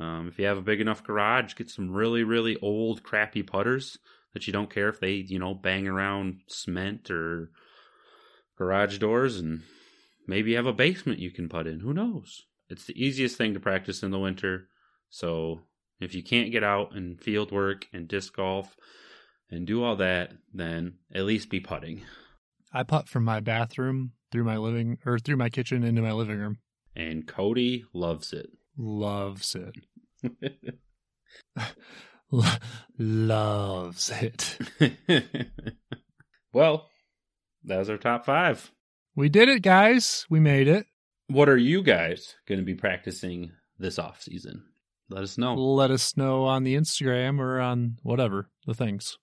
Um, 0.01 0.29
if 0.29 0.39
you 0.39 0.47
have 0.47 0.59
a 0.59 0.63
big 0.63 0.81
enough 0.81 1.05
garage, 1.05 1.55
get 1.55 1.71
some 1.71 1.93
really, 1.93 2.25
really 2.25 2.57
old, 2.61 3.03
crappy 3.03 3.43
putters 3.43 3.99
that 4.33 4.47
you 4.47 4.53
don't 4.53 4.71
care 4.71 4.89
if 4.89 4.99
they, 4.99 5.13
you 5.13 5.39
know, 5.39 5.55
bang 5.55 5.87
around 5.87 6.41
cement 6.47 7.11
or 7.11 7.51
garage 8.57 8.99
doors 8.99 9.39
and 9.39 9.63
maybe 10.27 10.51
you 10.51 10.57
have 10.57 10.67
a 10.67 10.73
basement 10.73 11.19
you 11.19 11.31
can 11.31 11.49
put 11.49 11.67
in. 11.67 11.81
Who 11.81 11.93
knows? 11.93 12.43
It's 12.69 12.87
the 12.87 13.03
easiest 13.03 13.37
thing 13.37 13.55
to 13.55 13.61
practice 13.61 14.03
in 14.03 14.11
the 14.11 14.19
winter. 14.19 14.69
So 15.11 15.61
if 16.01 16.15
you 16.15 16.23
can't 16.23 16.53
get 16.53 16.65
out 16.65 16.95
and 16.95 17.21
field 17.21 17.53
work 17.53 17.87
and 17.93 18.09
disc 18.09 18.35
golf 18.35 18.77
and 19.51 19.67
do 19.67 19.85
all 19.85 19.97
that, 19.97 20.33
then 20.53 20.95
at 21.15 21.25
least 21.25 21.51
be 21.51 21.61
putting. 21.61 22.03
I 22.73 22.83
putt 22.83 23.09
from 23.09 23.25
my 23.25 23.41
bathroom 23.41 24.13
through 24.31 24.45
my 24.45 24.57
living 24.57 24.99
or 25.05 25.19
through 25.19 25.37
my 25.37 25.51
kitchen 25.51 25.85
into 25.85 26.01
my 26.01 26.13
living 26.13 26.39
room. 26.39 26.59
And 26.97 27.27
Cody 27.27 27.85
loves 27.93 28.33
it. 28.33 28.51
Loves 28.77 29.55
it. 29.55 29.75
Lo- 32.31 32.45
loves 32.99 34.11
it. 34.11 34.59
well, 36.53 36.89
that 37.65 37.79
was 37.79 37.91
our 37.91 37.99
top 37.99 38.25
five. 38.25 38.71
We 39.15 39.29
did 39.29 39.51
it, 39.51 39.61
guys. 39.61 40.25
We 40.31 40.41
made 40.41 40.69
it. 40.69 40.87
What 41.27 41.51
are 41.51 41.59
you 41.59 41.83
guys 41.83 42.35
going 42.49 42.61
to 42.61 42.65
be 42.65 42.75
practicing 42.75 43.53
this 43.79 43.99
off 43.99 44.23
season? 44.23 44.65
Let 45.11 45.23
us 45.23 45.37
know. 45.37 45.55
Let 45.55 45.91
us 45.91 46.17
know 46.17 46.45
on 46.45 46.65
the 46.65 46.77
Instagram 46.77 47.39
or 47.39 47.61
on 47.61 47.99
whatever 48.03 48.49
the 48.67 48.73
things. 48.73 49.19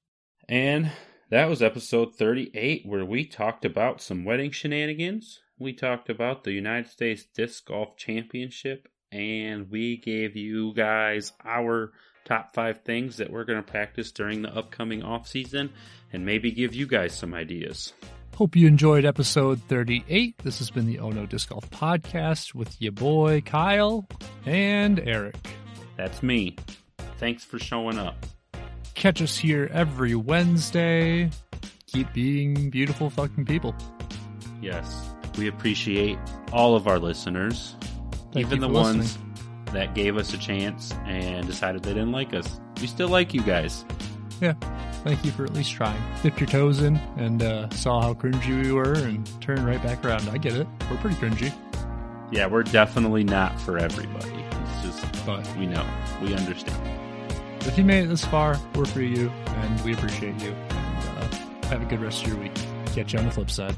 And 0.47 0.91
that 1.31 1.49
was 1.49 1.63
episode 1.63 2.15
38, 2.15 2.83
where 2.85 3.03
we 3.03 3.25
talked 3.25 3.65
about 3.65 3.99
some 3.99 4.25
wedding 4.25 4.51
shenanigans. 4.51 5.39
We 5.57 5.73
talked 5.73 6.09
about 6.09 6.43
the 6.43 6.51
United 6.51 6.91
States 6.91 7.25
Disc 7.35 7.65
Golf 7.65 7.97
Championship, 7.97 8.87
and 9.11 9.71
we 9.71 9.97
gave 9.97 10.35
you 10.35 10.71
guys 10.75 11.33
our 11.43 11.93
top 12.25 12.53
five 12.53 12.81
things 12.83 13.17
that 13.17 13.31
we're 13.31 13.43
going 13.43 13.63
to 13.63 13.71
practice 13.71 14.11
during 14.11 14.43
the 14.43 14.55
upcoming 14.55 15.01
off 15.01 15.27
season, 15.27 15.71
and 16.13 16.23
maybe 16.23 16.51
give 16.51 16.75
you 16.75 16.85
guys 16.85 17.17
some 17.17 17.33
ideas. 17.33 17.93
Hope 18.39 18.55
you 18.55 18.67
enjoyed 18.67 19.03
episode 19.03 19.61
38. 19.63 20.37
This 20.45 20.59
has 20.59 20.71
been 20.71 20.85
the 20.85 20.99
Ono 20.99 21.25
Disc 21.25 21.49
Golf 21.49 21.69
Podcast 21.71 22.55
with 22.55 22.81
your 22.81 22.93
boy 22.93 23.41
Kyle 23.41 24.07
and 24.45 24.97
Eric. 24.97 25.35
That's 25.97 26.23
me. 26.23 26.55
Thanks 27.17 27.43
for 27.43 27.59
showing 27.59 27.99
up. 27.99 28.15
Catch 28.95 29.21
us 29.21 29.37
here 29.37 29.69
every 29.73 30.15
Wednesday. 30.15 31.31
Keep 31.87 32.13
being 32.13 32.69
beautiful 32.69 33.09
fucking 33.09 33.43
people. 33.43 33.75
Yes, 34.61 35.09
we 35.37 35.49
appreciate 35.49 36.17
all 36.53 36.77
of 36.77 36.87
our 36.87 36.97
listeners, 36.97 37.75
Thank 38.31 38.45
even 38.45 38.61
the 38.61 38.69
ones 38.69 39.17
listening. 39.17 39.33
that 39.73 39.95
gave 39.95 40.15
us 40.15 40.33
a 40.33 40.37
chance 40.37 40.93
and 41.05 41.45
decided 41.45 41.83
they 41.83 41.93
didn't 41.93 42.13
like 42.13 42.33
us. 42.33 42.61
We 42.79 42.87
still 42.87 43.09
like 43.09 43.33
you 43.33 43.41
guys. 43.41 43.83
Yeah. 44.39 44.53
Thank 45.03 45.23
you 45.23 45.31
for 45.31 45.45
at 45.45 45.53
least 45.53 45.71
trying. 45.71 46.01
Dipped 46.21 46.39
your 46.39 46.47
toes 46.49 46.81
in 46.81 46.97
and 47.17 47.41
uh, 47.41 47.69
saw 47.69 48.01
how 48.01 48.13
cringy 48.13 48.63
we 48.63 48.71
were 48.71 48.93
and 48.93 49.27
turned 49.41 49.65
right 49.65 49.81
back 49.81 50.03
around. 50.03 50.27
I 50.29 50.37
get 50.37 50.55
it. 50.55 50.67
We're 50.91 50.97
pretty 50.97 51.15
cringy, 51.15 51.53
Yeah, 52.31 52.47
we're 52.47 52.63
definitely 52.63 53.23
not 53.23 53.59
for 53.61 53.77
everybody. 53.77 54.29
It's 54.51 54.99
just, 55.01 55.25
but 55.25 55.47
we 55.57 55.65
know. 55.67 55.85
We 56.21 56.33
understand. 56.35 56.77
if 57.61 57.77
you 57.77 57.83
made 57.85 58.03
it 58.03 58.07
this 58.07 58.25
far, 58.25 58.59
we're 58.75 58.85
for 58.85 59.01
you 59.01 59.29
and 59.29 59.81
we 59.81 59.93
appreciate 59.93 60.39
you. 60.41 60.49
And 60.51 61.23
uh, 61.33 61.67
have 61.67 61.81
a 61.81 61.85
good 61.85 62.01
rest 62.01 62.23
of 62.23 62.29
your 62.33 62.37
week. 62.37 62.53
Catch 62.87 63.13
you 63.13 63.19
on 63.19 63.25
the 63.25 63.31
flip 63.31 63.49
side. 63.49 63.75